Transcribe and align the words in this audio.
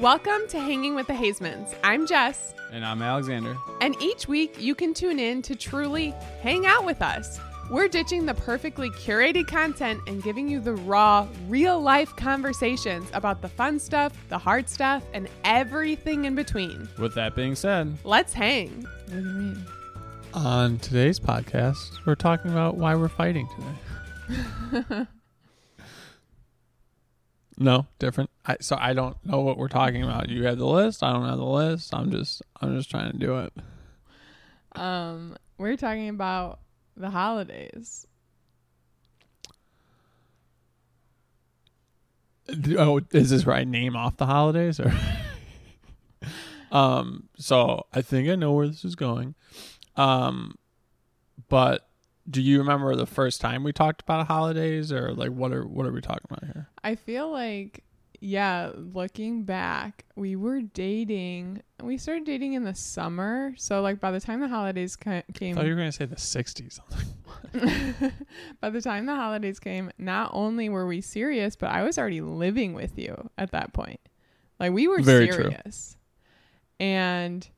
Welcome 0.00 0.46
to 0.48 0.58
Hanging 0.58 0.94
with 0.94 1.06
the 1.08 1.12
Haizmans. 1.12 1.74
I'm 1.84 2.06
Jess, 2.06 2.54
And 2.72 2.84
I'm 2.84 3.02
Alexander. 3.02 3.56
and 3.82 3.94
each 4.00 4.26
week 4.26 4.54
you 4.58 4.74
can 4.74 4.94
tune 4.94 5.18
in 5.18 5.42
to 5.42 5.54
truly 5.54 6.14
hang 6.42 6.64
out 6.66 6.84
with 6.86 7.02
us. 7.02 7.38
We're 7.70 7.86
ditching 7.88 8.24
the 8.26 8.32
perfectly 8.34 8.88
curated 8.90 9.46
content 9.46 10.00
and 10.06 10.22
giving 10.22 10.48
you 10.48 10.58
the 10.60 10.72
raw, 10.74 11.28
real 11.48 11.80
life 11.80 12.16
conversations 12.16 13.08
about 13.12 13.42
the 13.42 13.48
fun 13.48 13.78
stuff, 13.78 14.12
the 14.28 14.38
hard 14.38 14.68
stuff, 14.68 15.02
and 15.12 15.28
everything 15.44 16.24
in 16.24 16.34
between. 16.34 16.88
With 16.98 17.14
that 17.14 17.34
being 17.36 17.54
said, 17.54 17.96
Let's 18.04 18.32
hang. 18.32 18.70
What 19.08 19.10
do 19.10 19.16
you 19.18 19.24
mean? 19.24 19.66
on 20.32 20.78
today's 20.78 21.18
podcast, 21.20 22.06
we're 22.06 22.14
talking 22.14 22.50
about 22.52 22.76
why 22.76 22.94
we're 22.94 23.08
fighting 23.08 23.48
today. 24.30 25.06
no, 27.60 27.86
different. 27.98 28.30
I, 28.46 28.56
so 28.60 28.74
I 28.80 28.94
don't 28.94 29.14
know 29.24 29.42
what 29.42 29.58
we're 29.58 29.68
talking 29.68 30.02
about. 30.02 30.30
You 30.30 30.44
have 30.44 30.56
the 30.56 30.66
list. 30.66 31.02
I 31.02 31.12
don't 31.12 31.28
have 31.28 31.36
the 31.36 31.44
list. 31.44 31.94
I'm 31.94 32.10
just 32.10 32.40
I'm 32.58 32.74
just 32.74 32.90
trying 32.90 33.12
to 33.12 33.18
do 33.18 33.38
it. 33.38 33.52
Um, 34.72 35.36
we're 35.58 35.76
talking 35.76 36.08
about 36.08 36.60
the 36.96 37.10
holidays. 37.10 38.06
Oh, 42.78 43.02
is 43.12 43.28
this 43.28 43.44
where 43.44 43.56
I 43.56 43.64
name 43.64 43.94
off 43.94 44.16
the 44.16 44.26
holidays 44.26 44.80
or? 44.80 44.90
um. 46.72 47.28
So 47.36 47.84
I 47.92 48.00
think 48.00 48.30
I 48.30 48.36
know 48.36 48.52
where 48.52 48.68
this 48.68 48.86
is 48.86 48.96
going. 48.96 49.34
Um, 49.96 50.54
but 51.50 51.89
do 52.30 52.40
you 52.40 52.58
remember 52.58 52.94
the 52.94 53.06
first 53.06 53.40
time 53.40 53.64
we 53.64 53.72
talked 53.72 54.02
about 54.02 54.26
holidays, 54.26 54.92
or 54.92 55.12
like 55.12 55.30
what 55.30 55.52
are 55.52 55.66
what 55.66 55.86
are 55.86 55.92
we 55.92 56.00
talking 56.00 56.26
about 56.30 56.44
here? 56.44 56.68
I 56.84 56.94
feel 56.94 57.30
like, 57.30 57.84
yeah, 58.20 58.70
looking 58.74 59.44
back, 59.44 60.04
we 60.14 60.36
were 60.36 60.60
dating. 60.60 61.62
We 61.82 61.98
started 61.98 62.24
dating 62.24 62.52
in 62.52 62.64
the 62.64 62.74
summer. 62.74 63.54
So, 63.56 63.80
like, 63.82 64.00
by 64.00 64.10
the 64.10 64.20
time 64.20 64.40
the 64.40 64.48
holidays 64.48 64.96
ca- 64.96 65.10
I 65.10 65.32
came, 65.34 65.56
thought 65.56 65.64
you 65.64 65.70
were 65.72 65.76
gonna 65.76 65.92
say 65.92 66.06
the 66.06 66.16
'60s. 66.16 66.80
by 68.60 68.70
the 68.70 68.80
time 68.80 69.06
the 69.06 69.14
holidays 69.16 69.58
came, 69.58 69.90
not 69.98 70.30
only 70.32 70.68
were 70.68 70.86
we 70.86 71.00
serious, 71.00 71.56
but 71.56 71.70
I 71.70 71.82
was 71.82 71.98
already 71.98 72.20
living 72.20 72.74
with 72.74 72.98
you 72.98 73.30
at 73.38 73.50
that 73.52 73.72
point. 73.72 74.00
Like, 74.58 74.72
we 74.72 74.86
were 74.86 75.00
Very 75.00 75.26
true. 75.28 75.50
serious. 75.50 75.96
And 76.78 77.48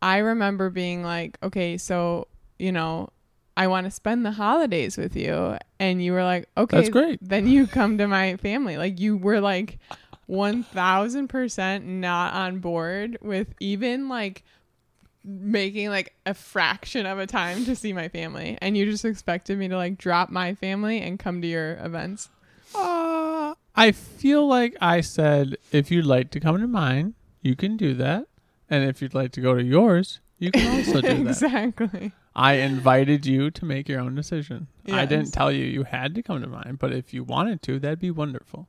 I 0.00 0.18
remember 0.18 0.70
being 0.70 1.02
like, 1.02 1.36
okay, 1.42 1.76
so, 1.78 2.28
you 2.58 2.72
know, 2.72 3.10
I 3.58 3.66
want 3.66 3.86
to 3.86 3.90
spend 3.90 4.24
the 4.24 4.30
holidays 4.30 4.96
with 4.96 5.16
you. 5.16 5.58
And 5.80 6.02
you 6.02 6.12
were 6.12 6.22
like, 6.22 6.48
okay, 6.56 6.76
That's 6.76 6.90
great. 6.90 7.18
then 7.20 7.48
you 7.48 7.66
come 7.66 7.98
to 7.98 8.06
my 8.06 8.36
family. 8.36 8.76
Like 8.76 9.00
you 9.00 9.16
were 9.16 9.40
like 9.40 9.78
1000% 10.30 11.84
not 11.84 12.34
on 12.34 12.60
board 12.60 13.18
with 13.20 13.52
even 13.58 14.08
like 14.08 14.44
making 15.24 15.90
like 15.90 16.14
a 16.24 16.34
fraction 16.34 17.04
of 17.04 17.18
a 17.18 17.26
time 17.26 17.64
to 17.64 17.74
see 17.74 17.92
my 17.92 18.08
family. 18.08 18.56
And 18.62 18.76
you 18.76 18.88
just 18.88 19.04
expected 19.04 19.58
me 19.58 19.66
to 19.68 19.76
like 19.76 19.98
drop 19.98 20.30
my 20.30 20.54
family 20.54 21.00
and 21.00 21.18
come 21.18 21.42
to 21.42 21.48
your 21.48 21.78
events. 21.78 22.30
Uh, 22.76 23.54
I 23.74 23.90
feel 23.92 24.46
like 24.46 24.76
I 24.80 25.00
said 25.00 25.56
if 25.72 25.90
you'd 25.90 26.06
like 26.06 26.30
to 26.30 26.40
come 26.40 26.60
to 26.60 26.68
mine, 26.68 27.14
you 27.42 27.56
can 27.56 27.76
do 27.76 27.94
that, 27.94 28.26
and 28.68 28.84
if 28.84 29.00
you'd 29.00 29.14
like 29.14 29.32
to 29.32 29.40
go 29.40 29.54
to 29.54 29.62
yours, 29.62 30.20
you 30.38 30.50
can 30.50 30.78
also 30.78 31.00
do 31.00 31.24
that. 31.24 31.30
exactly. 31.42 32.12
I 32.38 32.54
invited 32.54 33.26
you 33.26 33.50
to 33.50 33.64
make 33.64 33.88
your 33.88 33.98
own 33.98 34.14
decision. 34.14 34.68
I 34.88 35.06
didn't 35.06 35.32
tell 35.32 35.50
you 35.50 35.64
you 35.64 35.82
had 35.82 36.14
to 36.14 36.22
come 36.22 36.40
to 36.40 36.46
mine, 36.46 36.76
but 36.78 36.92
if 36.92 37.12
you 37.12 37.24
wanted 37.24 37.62
to, 37.62 37.80
that'd 37.80 37.98
be 37.98 38.12
wonderful. 38.12 38.68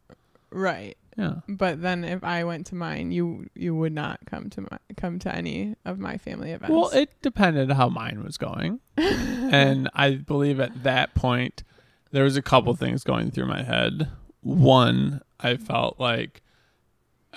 Right. 0.49 0.97
Yeah. 1.15 1.35
But 1.47 1.81
then 1.83 2.03
if 2.03 2.23
I 2.23 2.43
went 2.45 2.65
to 2.67 2.75
mine, 2.75 3.11
you 3.11 3.47
you 3.53 3.75
would 3.75 3.93
not 3.93 4.21
come 4.25 4.49
to 4.51 4.61
my 4.61 4.79
come 4.97 5.19
to 5.19 5.33
any 5.33 5.75
of 5.85 5.99
my 5.99 6.17
family 6.17 6.51
events. 6.51 6.73
Well, 6.73 6.89
it 6.89 7.21
depended 7.21 7.71
how 7.71 7.89
mine 7.89 8.23
was 8.23 8.37
going. 8.37 8.79
and 8.97 9.87
I 9.93 10.15
believe 10.15 10.59
at 10.59 10.83
that 10.83 11.13
point 11.13 11.61
there 12.11 12.23
was 12.23 12.37
a 12.37 12.41
couple 12.41 12.73
things 12.75 13.03
going 13.03 13.29
through 13.29 13.45
my 13.47 13.61
head. 13.61 14.09
One, 14.41 15.21
I 15.39 15.58
felt 15.58 15.99
like 15.99 16.41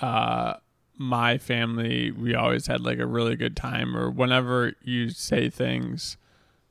uh 0.01 0.55
my 0.97 1.37
family 1.37 2.09
we 2.09 2.33
always 2.33 2.65
had 2.65 2.81
like 2.81 2.97
a 2.97 3.05
really 3.05 3.35
good 3.35 3.55
time 3.55 3.95
or 3.95 4.09
whenever 4.09 4.73
you 4.81 5.09
say 5.09 5.49
things 5.49 6.17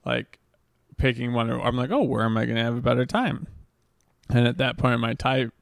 like 0.05 0.39
picking 0.97 1.33
one 1.33 1.51
I'm 1.51 1.77
like, 1.77 1.91
"Oh, 1.91 2.03
where 2.03 2.25
am 2.25 2.37
I 2.37 2.45
going 2.45 2.57
to 2.57 2.63
have 2.63 2.77
a 2.77 2.81
better 2.81 3.07
time?" 3.07 3.47
And 4.29 4.47
at 4.47 4.59
that 4.59 4.79
point 4.79 4.95
in 4.95 5.01
my 5.01 5.15
time 5.15 5.53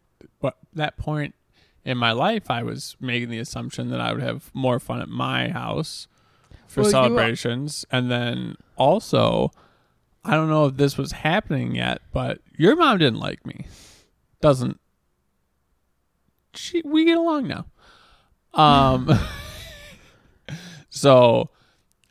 what 0.41 0.57
that 0.75 0.97
point 0.97 1.35
in 1.85 1.97
my 1.97 2.13
life 2.13 2.51
I 2.51 2.63
was 2.63 2.97
making 3.01 3.31
the 3.31 3.39
assumption 3.39 3.91
that 3.91 4.01
I 4.01 4.13
would 4.13 4.23
have 4.23 4.51
more 4.55 4.79
fun 4.79 5.01
at 5.01 5.09
my 5.09 5.49
house 5.49 6.09
for 6.67 6.83
Well, 6.83 6.91
celebrations 6.91 7.85
and 7.91 8.11
then 8.11 8.57
also 8.77 9.51
I 10.25 10.35
don't 10.35 10.51
know 10.51 10.67
if 10.67 10.77
this 10.77 10.99
was 10.99 11.13
happening 11.13 11.75
yet, 11.75 12.03
but 12.13 12.41
your 12.57 12.77
mom 12.77 12.99
didn't 12.99 13.21
like 13.21 13.47
me. 13.47 13.67
Doesn't 14.41 14.79
she 16.55 16.83
we 16.85 17.05
get 17.05 17.17
along 17.17 17.49
now. 17.49 17.67
Um 18.53 19.09
so 20.91 21.51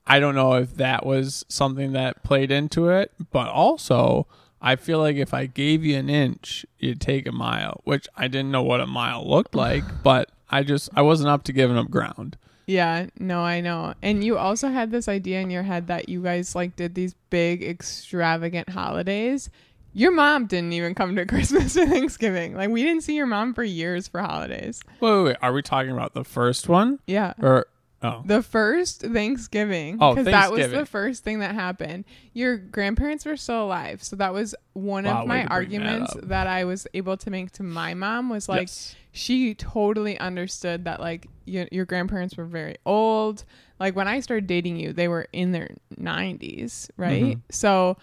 I 0.09 0.19
don't 0.19 0.35
know 0.35 0.53
if 0.55 0.75
that 0.75 1.05
was 1.05 1.45
something 1.47 1.93
that 1.93 2.23
played 2.23 2.51
into 2.51 2.89
it, 2.89 3.11
but 3.31 3.47
also 3.47 4.25
I 4.61 4.75
feel 4.75 4.99
like 4.99 5.15
if 5.17 5.33
I 5.33 5.45
gave 5.45 5.85
you 5.85 5.95
an 5.97 6.09
inch, 6.09 6.65
you'd 6.79 6.99
take 6.99 7.27
a 7.27 7.31
mile, 7.31 7.79
which 7.85 8.07
I 8.17 8.27
didn't 8.27 8.51
know 8.51 8.63
what 8.63 8.81
a 8.81 8.87
mile 8.87 9.25
looked 9.29 9.55
like, 9.55 9.83
but 10.03 10.31
I 10.49 10.63
just 10.63 10.89
I 10.95 11.01
wasn't 11.03 11.29
up 11.29 11.43
to 11.43 11.53
giving 11.53 11.77
up 11.77 11.89
ground. 11.91 12.37
Yeah, 12.65 13.07
no, 13.17 13.39
I 13.41 13.61
know. 13.61 13.93
And 14.01 14.23
you 14.23 14.37
also 14.37 14.67
had 14.69 14.91
this 14.91 15.07
idea 15.07 15.39
in 15.41 15.49
your 15.49 15.63
head 15.63 15.87
that 15.87 16.07
you 16.09 16.21
guys 16.21 16.53
like 16.55 16.75
did 16.75 16.93
these 16.95 17.15
big 17.29 17.63
extravagant 17.63 18.69
holidays. 18.69 19.49
Your 19.93 20.11
mom 20.11 20.45
didn't 20.45 20.73
even 20.73 20.93
come 20.93 21.15
to 21.15 21.25
Christmas 21.27 21.75
or 21.77 21.87
Thanksgiving. 21.87 22.55
Like 22.55 22.69
we 22.69 22.83
didn't 22.83 23.01
see 23.03 23.15
your 23.15 23.25
mom 23.25 23.53
for 23.53 23.63
years 23.63 24.07
for 24.07 24.21
holidays. 24.21 24.81
Wait, 24.99 25.11
wait, 25.11 25.23
wait. 25.23 25.37
Are 25.41 25.51
we 25.53 25.61
talking 25.61 25.91
about 25.91 26.13
the 26.13 26.23
first 26.23 26.69
one 26.69 26.99
Yeah. 27.07 27.33
or 27.41 27.65
oh? 28.01 28.21
The 28.25 28.41
first 28.43 29.01
Thanksgiving, 29.01 29.97
Oh, 30.01 30.11
because 30.13 30.25
that 30.25 30.51
was 30.51 30.69
the 30.71 30.85
first 30.85 31.23
thing 31.23 31.39
that 31.39 31.55
happened. 31.55 32.05
Your 32.33 32.57
grandparents 32.57 33.25
were 33.25 33.37
still 33.37 33.63
alive, 33.65 34.03
so 34.03 34.15
that 34.17 34.33
was 34.33 34.55
one 34.73 35.05
Wow, 35.05 35.21
of 35.23 35.27
way 35.27 35.27
my 35.27 35.43
to 35.43 35.47
bring 35.47 35.47
that 35.47 35.53
arguments 35.53 36.15
up. 36.15 36.21
that, 36.29 36.47
I 36.47 36.63
was 36.65 36.87
able 36.93 37.17
to 37.17 37.29
make 37.29 37.51
to 37.53 37.63
my 37.63 37.93
mom. 37.93 38.29
Was 38.29 38.47
like, 38.49 38.61
Yes. 38.63 38.95
she 39.11 39.53
totally 39.55 40.17
understood 40.19 40.85
that 40.85 40.99
like 40.99 41.27
your 41.45 41.85
grandparents 41.85 42.37
were 42.37 42.45
very 42.45 42.75
old 42.85 43.43
like 43.79 43.95
when 43.95 44.07
i 44.07 44.19
started 44.19 44.45
dating 44.45 44.75
you 44.77 44.93
they 44.93 45.07
were 45.07 45.25
in 45.33 45.51
their 45.51 45.71
90s 45.99 46.91
right 46.95 47.23
Mhm. 47.37 47.41
so 47.49 47.97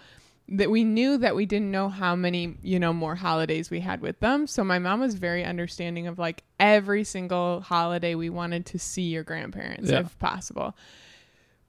that 0.49 0.69
we 0.69 0.83
knew 0.83 1.17
that 1.17 1.35
we 1.35 1.45
didn't 1.45 1.71
know 1.71 1.89
how 1.89 2.15
many 2.15 2.57
you 2.61 2.79
know 2.79 2.93
more 2.93 3.15
holidays 3.15 3.69
we 3.69 3.79
had 3.81 3.99
with 4.01 4.19
them 4.21 4.47
so 4.47 4.63
my 4.63 4.79
mom 4.79 4.99
was 5.01 5.15
very 5.15 5.43
understanding 5.43 6.07
of 6.07 6.17
like 6.17 6.43
every 6.59 7.03
single 7.03 7.59
holiday 7.61 8.15
we 8.15 8.29
wanted 8.29 8.65
to 8.65 8.79
see 8.79 9.03
your 9.03 9.23
grandparents 9.23 9.89
Yeah. 9.91 9.99
if 9.99 10.17
possible 10.19 10.75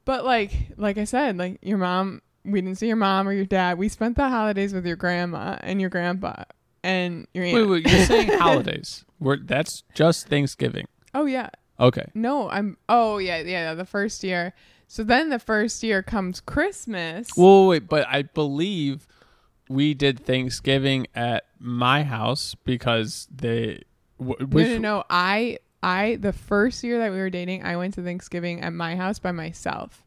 but 0.04 0.24
like 0.24 0.52
like 0.76 0.96
i 0.96 1.04
said 1.04 1.36
like 1.36 1.58
your 1.62 1.78
mom 1.78 2.22
we 2.44 2.60
didn't 2.60 2.78
see 2.78 2.86
your 2.86 2.96
mom 2.96 3.26
or 3.28 3.32
your 3.32 3.44
dad 3.46 3.78
we 3.78 3.88
spent 3.88 4.16
the 4.16 4.28
holidays 4.28 4.72
with 4.72 4.86
your 4.86 4.96
grandma 4.96 5.56
and 5.60 5.80
your 5.80 5.90
grandpa 5.90 6.44
and 6.84 7.26
your 7.34 7.44
aunt. 7.44 7.54
Wait, 7.56 7.64
wait, 7.84 7.86
you're 7.92 8.06
saying 8.06 8.28
holidays. 8.38 9.04
We're, 9.18 9.38
that's 9.38 9.82
just 9.94 10.28
Thanksgiving. 10.28 10.86
oh 11.14 11.26
yeah 11.26 11.50
Okay. 11.80 12.06
No, 12.14 12.50
I'm. 12.50 12.76
Oh 12.88 13.18
yeah, 13.18 13.38
yeah. 13.40 13.74
The 13.74 13.84
first 13.84 14.24
year. 14.24 14.54
So 14.86 15.04
then 15.04 15.28
the 15.28 15.38
first 15.38 15.82
year 15.82 16.02
comes 16.02 16.40
Christmas. 16.40 17.28
Well, 17.36 17.68
wait, 17.68 17.88
but 17.88 18.06
I 18.08 18.22
believe 18.22 19.06
we 19.68 19.94
did 19.94 20.18
Thanksgiving 20.18 21.06
at 21.14 21.44
my 21.58 22.02
house 22.02 22.54
because 22.64 23.28
they. 23.30 23.82
W- 24.18 24.36
no, 24.40 24.62
no, 24.62 24.78
no. 24.78 25.04
I, 25.10 25.58
I. 25.82 26.16
The 26.16 26.32
first 26.32 26.82
year 26.82 26.98
that 26.98 27.10
we 27.10 27.19
were 27.19 27.30
dating, 27.30 27.64
I 27.64 27.76
went 27.76 27.94
to 27.94 28.02
Thanksgiving 28.02 28.62
at 28.62 28.72
my 28.72 28.96
house 28.96 29.19
by 29.19 29.32
myself. 29.32 30.04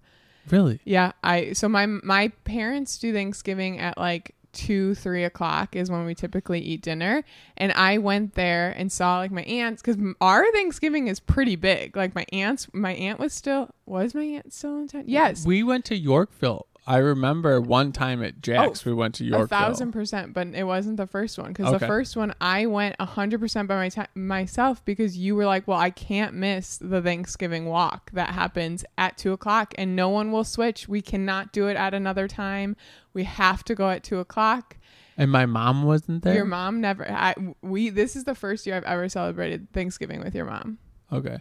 Really? 0.50 0.82
Yeah, 0.84 1.12
I. 1.24 1.54
So 1.54 1.70
my 1.70 1.86
my 1.86 2.30
parents 2.44 2.98
do 2.98 3.14
Thanksgiving 3.14 3.80
at 3.80 3.98
like 3.98 4.36
two, 4.54 4.96
three 4.96 5.24
o'clock 5.24 5.76
is 5.76 5.90
when 5.90 6.06
we 6.06 6.16
typically 6.16 6.60
eat 6.60 6.82
dinner, 6.82 7.24
and 7.58 7.72
I 7.74 7.98
went 7.98 8.36
there 8.36 8.72
and 8.72 8.92
saw 8.92 9.18
like 9.18 9.32
my 9.32 9.44
aunts 9.44 9.82
because 9.82 10.02
our 10.20 10.50
Thanksgiving 10.52 11.08
is 11.08 11.20
pretty 11.20 11.56
big. 11.56 11.96
Like 11.96 12.16
my 12.16 12.26
aunts, 12.32 12.68
my 12.74 12.94
aunt 12.94 13.20
was 13.20 13.34
still 13.34 13.70
was 13.86 14.14
my 14.14 14.24
aunt 14.24 14.54
still 14.54 14.78
in 14.80 14.88
town? 14.88 15.04
Yes, 15.08 15.46
We 15.46 15.64
went 15.64 15.86
to 15.86 15.96
Yorkville. 15.96 16.68
I 16.88 16.98
remember 16.98 17.62
one 17.62 17.92
time 17.92 18.24
at 18.24 18.42
Jack's, 18.42 18.86
oh, 18.86 18.90
we 18.90 18.96
went 18.96 19.16
to 19.16 19.24
Yorkville. 19.24 19.42
Oh, 19.42 19.44
A 19.44 19.48
thousand 19.48 19.92
percent, 19.92 20.34
but 20.34 20.48
it 20.48 20.64
wasn't 20.64 20.98
the 20.98 21.06
first 21.06 21.38
one 21.38 21.50
because 21.50 21.72
the 21.72 21.86
first 21.88 22.18
one 22.18 22.34
I 22.42 22.66
went 22.66 22.96
a 23.00 23.06
hundred 23.06 23.40
percent 23.40 23.68
by 23.68 23.76
my 23.76 23.90
ti 23.90 24.02
myself 24.16 24.84
because 24.84 25.16
you 25.16 25.36
were 25.36 25.46
like, 25.46 25.68
"Well, 25.68 25.78
I 25.78 25.92
can't 25.92 26.34
miss 26.34 26.78
the 26.78 27.02
Thanksgiving 27.02 27.66
walk 27.66 28.10
that 28.14 28.32
happens 28.32 28.84
at 28.98 29.18
two 29.18 29.32
o'clock, 29.32 29.76
and 29.78 29.96
no 29.96 30.10
one 30.10 30.32
will 30.32 30.44
switch. 30.44 30.88
We 30.88 31.02
cannot 31.02 31.54
do 31.54 31.68
it 31.68 31.78
at 31.78 31.94
another 31.94 32.28
time. 32.28 32.76
We 33.14 33.26
have 33.26 33.64
to 33.66 33.76
go 33.76 33.90
at 33.90 34.04
two 34.04 34.18
o'clock." 34.20 34.78
And 35.18 35.30
my 35.30 35.46
mom 35.46 35.84
wasn't 35.84 36.24
there? 36.24 36.34
Your 36.34 36.46
mom 36.46 36.82
never. 36.82 37.08
I, 37.10 37.36
we. 37.62 37.90
This 37.90 38.16
is 38.16 38.24
the 38.24 38.34
first 38.34 38.66
year 38.66 38.76
I've 38.76 38.84
ever 38.86 39.08
celebrated 39.08 39.68
Thanksgiving 39.72 40.22
with 40.24 40.34
your 40.34 40.46
mom. 40.46 40.80
Okay. 41.12 41.38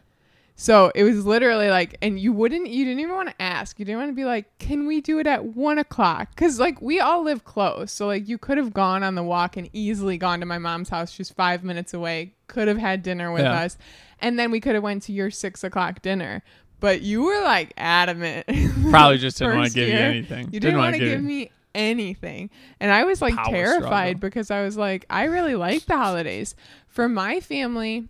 So 0.61 0.93
it 0.95 1.05
was 1.05 1.25
literally 1.25 1.71
like, 1.71 1.97
and 2.03 2.21
you 2.21 2.35
wouldn't, 2.35 2.69
you 2.69 2.85
didn't 2.85 3.01
even 3.01 3.15
want 3.15 3.31
to 3.31 3.43
ask. 3.43 3.79
You 3.79 3.87
didn't 3.87 3.99
want 3.99 4.11
to 4.11 4.15
be 4.15 4.27
like, 4.27 4.59
can 4.59 4.87
we 4.87 5.01
do 5.01 5.19
it 5.19 5.27
at 5.27 5.43
one 5.57 5.79
o'clock? 5.79 6.37
Cause 6.37 6.61
like 6.61 6.83
we 6.83 7.01
all 7.01 7.25
live 7.25 7.45
close. 7.45 7.91
So 7.93 8.07
like 8.07 8.29
you 8.29 8.37
could 8.37 8.59
have 8.59 8.75
gone 8.75 9.03
on 9.03 9.15
the 9.15 9.23
walk 9.23 9.57
and 9.57 9.71
easily 9.73 10.19
gone 10.19 10.39
to 10.41 10.45
my 10.45 10.59
mom's 10.59 10.91
house. 10.91 11.13
She's 11.13 11.31
five 11.31 11.65
minutes 11.65 11.95
away. 11.95 12.35
Could 12.47 12.69
have 12.69 12.77
had 12.77 13.03
dinner 13.03 13.33
with 13.33 13.41
Yeah. 13.45 13.59
us. 13.63 13.79
And 14.21 14.39
then 14.39 14.51
we 14.51 14.61
could 14.61 14.75
have 14.75 14.85
went 14.85 15.03
to 15.05 15.13
your 15.15 15.31
six 15.31 15.65
o'clock 15.65 16.03
dinner. 16.03 16.43
But 16.79 17.01
you 17.01 17.23
were 17.23 17.41
like 17.41 17.73
adamant. 17.79 18.47
Probably 18.91 19.17
just 19.17 19.39
didn't 19.39 19.57
want 19.57 19.69
to 19.69 19.75
give 19.75 19.89
you 19.89 19.95
anything. 19.95 20.51
You 20.53 20.61
didn't, 20.61 20.79
want 20.79 20.95
to 20.95 20.99
give 20.99 21.23
me 21.23 21.53
anything. 21.75 22.51
And 22.81 22.93
I 22.93 23.05
was 23.05 23.23
like 23.23 23.35
Power 23.35 23.51
terrified 23.51 24.19
struggle. 24.19 24.21
because 24.21 24.51
I 24.51 24.63
was 24.63 24.77
like, 24.77 25.07
I 25.09 25.25
really 25.25 25.55
like 25.55 25.87
the 25.87 25.97
holidays. 25.97 26.55
For 26.87 27.09
my 27.09 27.41
family, 27.41 28.09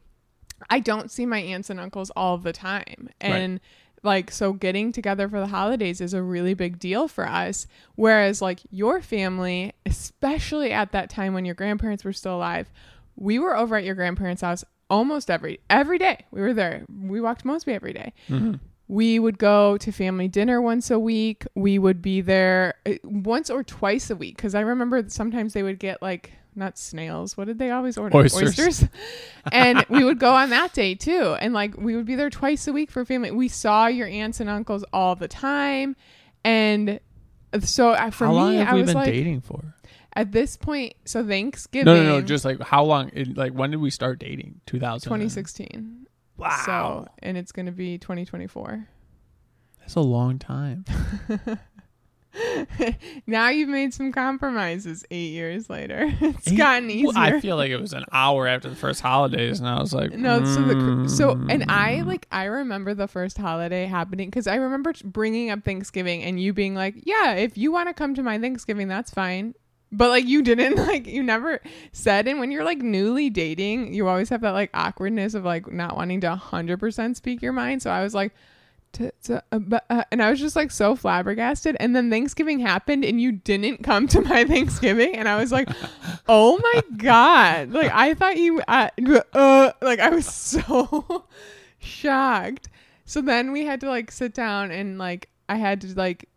I 0.69 0.81
don't 0.81 1.11
see 1.11 1.25
my 1.27 1.39
aunts 1.39 1.71
and 1.71 1.81
uncles 1.81 2.11
all 2.17 2.37
the 2.39 2.53
time. 2.53 3.09
And 3.21 3.61
like, 4.03 4.31
so 4.31 4.53
getting 4.53 4.93
together 4.93 5.29
for 5.29 5.41
the 5.41 5.47
holidays 5.47 6.01
is 6.01 6.15
a 6.15 6.23
really 6.23 6.55
big 6.55 6.79
deal 6.79 7.07
for 7.09 7.27
us. 7.29 7.67
Whereas, 7.97 8.41
like, 8.41 8.61
your 8.71 9.01
family, 9.03 9.73
especially 9.87 10.73
at 10.73 10.93
that 10.93 11.11
time 11.11 11.35
when 11.35 11.45
your 11.45 11.55
grandparents 11.55 12.05
were 12.05 12.13
still 12.13 12.37
alive, 12.37 12.71
we 13.17 13.39
were 13.39 13.57
over 13.57 13.77
at 13.77 13.85
your 13.85 13.95
grandparents' 13.95 14.43
house 14.43 14.65
almost 14.89 15.31
every 15.31 15.61
every 15.69 15.99
day. 15.99 16.25
We 16.31 16.41
were 16.41 16.55
there. 16.55 16.85
We 16.89 17.21
walked 17.21 17.45
mostly 17.45 17.75
every 17.75 17.93
day 17.93 18.13
Mm-hmm. 18.29 18.55
we 18.89 19.19
would 19.21 19.39
go 19.39 19.77
to 19.77 19.93
family 19.93 20.27
dinner 20.27 20.61
once 20.61 20.91
a 20.91 20.99
week. 20.99 21.47
We 21.55 21.79
would 21.79 22.01
be 22.03 22.21
there 22.23 22.75
uh, 22.87 22.95
once 23.05 23.51
or 23.51 23.63
twice 23.63 24.11
a 24.11 24.17
week 24.17 24.37
because 24.37 24.55
I 24.55 24.61
remember 24.63 25.05
sometimes 25.09 25.53
they 25.53 25.63
would 25.63 25.79
get 25.79 26.03
like 26.03 26.33
not 26.55 26.79
snails. 26.79 27.37
What 27.37 27.47
did 27.47 27.59
they 27.59 27.71
always 27.71 27.97
order? 27.97 28.17
Oysters. 28.17 28.85
and 29.53 29.85
we 29.89 30.05
would 30.05 30.19
go 30.19 30.33
on 30.33 30.51
that 30.51 30.73
day 30.73 30.95
too. 30.95 31.37
And 31.41 31.55
like 31.55 31.77
we 31.77 31.97
would 31.97 32.07
be 32.07 32.15
there 32.17 32.31
twice 32.31 32.67
a 32.67 32.73
week 32.73 32.91
for 32.91 33.05
family. 33.05 33.31
We 33.31 33.49
saw 33.49 33.87
your 33.87 34.09
aunts 34.09 34.41
and 34.41 34.51
uncles 34.51 34.85
all 34.93 35.15
the 35.15 35.29
time, 35.29 35.97
and 36.45 37.01
so 37.61 37.91
uh, 37.91 38.11
for 38.11 38.27
How 38.27 38.33
long 38.33 38.51
me, 38.51 38.57
have 38.59 38.69
I 38.69 38.75
we 38.75 38.81
was 38.83 38.89
been 38.91 38.97
like 38.97 39.07
dating 39.07 39.41
for? 39.41 39.75
at 40.15 40.33
this 40.33 40.57
point. 40.57 40.95
So 41.05 41.27
Thanksgiving, 41.27 41.87
No, 41.87 42.03
no, 42.03 42.21
no. 42.21 42.23
Just 42.23 42.45
like 42.45 42.61
how 42.61 42.85
long? 42.85 43.11
It, 43.13 43.37
like 43.37 43.53
when 43.53 43.71
did 43.71 43.81
we 43.81 43.91
start 43.91 44.19
dating? 44.19 44.61
2000. 44.67 45.07
2016. 45.09 46.07
Wow. 46.37 46.63
So 46.65 47.09
and 47.21 47.37
it's 47.37 47.53
gonna 47.53 47.73
be 47.73 47.99
2024. 47.99 48.89
That's 49.81 49.95
a 49.95 50.01
long 50.01 50.39
time. 50.39 50.85
now 53.27 53.49
you've 53.49 53.69
made 53.69 53.93
some 53.93 54.13
compromises 54.13 55.05
eight 55.11 55.33
years 55.33 55.69
later. 55.69 56.13
It's 56.21 56.53
Eight- 56.53 56.57
gotten 56.57 56.89
Well, 56.89 56.97
easier. 56.97 57.37
I 57.37 57.41
feel 57.41 57.57
like 57.57 57.71
it 57.71 57.81
was 57.81 57.93
an 57.93 58.05
hour 58.13 58.47
after 58.47 58.69
the 58.69 58.77
first 58.77 59.01
holidays, 59.01 59.59
and 59.59 59.69
I 59.69 59.81
was 59.81 59.93
like, 59.93 60.13
no, 60.13 60.45
so 60.45 60.63
the 60.63 61.09
so 61.09 61.33
and 61.49 61.65
I 61.69 61.97
mm. 61.97 62.07
like 62.07 62.27
I 62.31 62.45
remember 62.45 62.95
the 62.95 63.09
first 63.09 63.37
holiday 63.37 63.87
happening 63.87 64.29
because 64.29 64.47
I 64.47 64.57
remember 64.57 64.95
bringing 65.05 65.51
up 65.51 65.65
Thanksgiving 65.65 66.23
and 66.23 66.41
you 66.41 66.53
being 66.53 66.75
like, 66.75 66.95
"Yeah, 67.05 67.35
if 67.35 67.59
you 67.59 67.73
want 67.73 67.89
to 67.89 67.95
come 67.95 68.15
to 68.15 68.23
my 68.23 68.39
Thanksgiving, 68.39 68.89
that's 68.89 69.11
fine." 69.11 69.55
But 69.93 70.11
like 70.11 70.25
you 70.25 70.43
didn't 70.43 70.77
like 70.87 71.07
you 71.07 71.23
never 71.23 71.61
said. 71.93 72.29
And 72.29 72.39
when 72.39 72.51
you're 72.53 72.65
like 72.65 72.79
newly 72.79 73.29
dating, 73.29 73.93
you 73.93 74.07
always 74.09 74.29
have 74.29 74.41
that 74.43 74.53
like 74.53 74.71
awkwardness 74.73 75.35
of 75.35 75.45
like 75.45 75.71
not 75.71 75.97
wanting 75.97 76.21
to 76.23 76.35
hundred 76.37 76.79
percent 76.79 77.17
speak 77.17 77.43
your 77.43 77.53
mind. 77.53 77.83
So 77.83 77.91
I 77.91 78.03
was 78.03 78.15
like. 78.15 78.33
Uh, 78.99 79.59
but, 79.59 79.85
uh, 79.89 80.05
and 80.11 80.23
I 80.23 80.31
was 80.31 80.41
just 80.41 80.57
like 80.57 80.71
so 80.71 80.97
flabbergasted. 80.97 81.77
And 81.81 81.95
then 81.95 82.11
Thanksgiving 82.11 82.59
happened, 82.59 83.05
and 83.05 83.21
you 83.21 83.33
didn't 83.33 83.83
come 83.83 84.09
to 84.09 84.21
my 84.21 84.45
Thanksgiving, 84.49 85.17
and 85.17 85.29
I 85.29 85.39
was 85.39 85.53
like, 85.53 85.69
"Oh 86.29 86.59
my 86.63 86.83
god!" 86.97 87.73
Like 87.73 87.91
I 87.93 88.15
thought 88.15 88.37
you, 88.37 88.61
uh, 88.67 88.89
uh, 89.33 89.73
like 89.81 90.01
I 90.01 90.11
was 90.11 90.27
so 90.35 91.27
shocked. 91.79 92.69
So 93.05 93.21
then 93.21 93.53
we 93.53 93.65
had 93.65 93.81
to 93.81 93.89
like 93.89 94.11
sit 94.11 94.35
down 94.35 94.71
and 94.71 94.99
like 94.99 95.29
I 95.49 95.57
had 95.57 95.81
to 95.83 95.95
like 95.95 96.29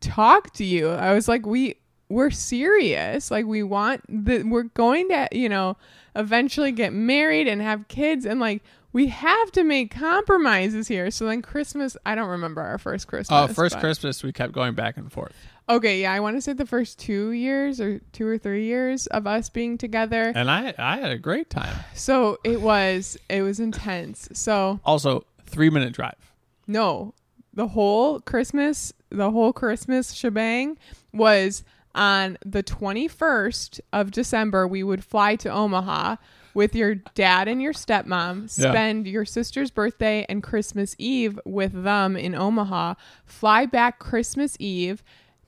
talk 0.00 0.52
to 0.54 0.64
you. 0.64 0.90
I 0.90 1.14
was 1.14 1.28
like, 1.28 1.46
"We 1.46 1.76
we're 2.08 2.30
serious. 2.30 3.30
Like 3.30 3.46
we 3.46 3.62
want 3.62 4.02
the 4.08 4.42
we're 4.42 4.64
going 4.64 5.08
to 5.08 5.28
you 5.32 5.48
know 5.48 5.76
eventually 6.14 6.72
get 6.72 6.92
married 6.92 7.48
and 7.48 7.62
have 7.62 7.88
kids, 7.88 8.26
and 8.26 8.40
like." 8.40 8.62
We 8.94 9.08
have 9.08 9.52
to 9.52 9.64
make 9.64 9.90
compromises 9.94 10.88
here. 10.88 11.10
So 11.10 11.26
then 11.26 11.42
Christmas, 11.42 11.96
I 12.06 12.14
don't 12.14 12.28
remember 12.30 12.62
our 12.62 12.78
first 12.78 13.06
Christmas. 13.08 13.50
Oh, 13.50 13.52
first 13.52 13.74
but- 13.74 13.80
Christmas 13.80 14.22
we 14.22 14.32
kept 14.32 14.52
going 14.52 14.74
back 14.74 14.96
and 14.96 15.12
forth, 15.12 15.34
Okay, 15.68 16.02
yeah, 16.02 16.12
I 16.12 16.20
want 16.20 16.36
to 16.36 16.40
say 16.42 16.52
the 16.52 16.66
first 16.66 16.98
two 16.98 17.30
years 17.30 17.80
or 17.80 17.98
two 18.12 18.26
or 18.26 18.36
three 18.38 18.64
years 18.66 19.06
of 19.08 19.26
us 19.26 19.48
being 19.48 19.76
together. 19.78 20.32
and 20.34 20.50
I 20.50 20.74
I 20.78 20.98
had 20.98 21.10
a 21.10 21.18
great 21.18 21.50
time. 21.50 21.74
So 21.94 22.38
it 22.44 22.60
was 22.60 23.18
it 23.28 23.42
was 23.42 23.60
intense. 23.60 24.28
So 24.34 24.78
Also, 24.84 25.24
three 25.44 25.70
minute 25.70 25.92
drive. 25.92 26.32
no, 26.66 27.14
the 27.52 27.68
whole 27.68 28.20
Christmas, 28.20 28.92
the 29.10 29.30
whole 29.30 29.52
Christmas 29.52 30.12
shebang 30.12 30.76
was 31.12 31.64
on 31.94 32.36
the 32.44 32.62
21st 32.62 33.80
of 33.92 34.10
December. 34.10 34.66
We 34.68 34.82
would 34.82 35.04
fly 35.04 35.36
to 35.36 35.48
Omaha 35.48 36.16
with 36.54 36.74
your 36.74 36.94
dad 37.14 37.48
and 37.48 37.60
your 37.60 37.72
stepmom, 37.72 38.42
Yeah. 38.58 38.70
spend 38.70 39.06
your 39.06 39.24
sister's 39.24 39.70
birthday 39.70 40.24
and 40.28 40.42
Christmas 40.42 40.94
Eve 40.98 41.38
with 41.44 41.82
them 41.84 42.16
in 42.16 42.34
Omaha, 42.34 42.94
fly 43.24 43.66
back 43.66 43.98
Christmas 43.98 44.56
Eve 44.60 45.02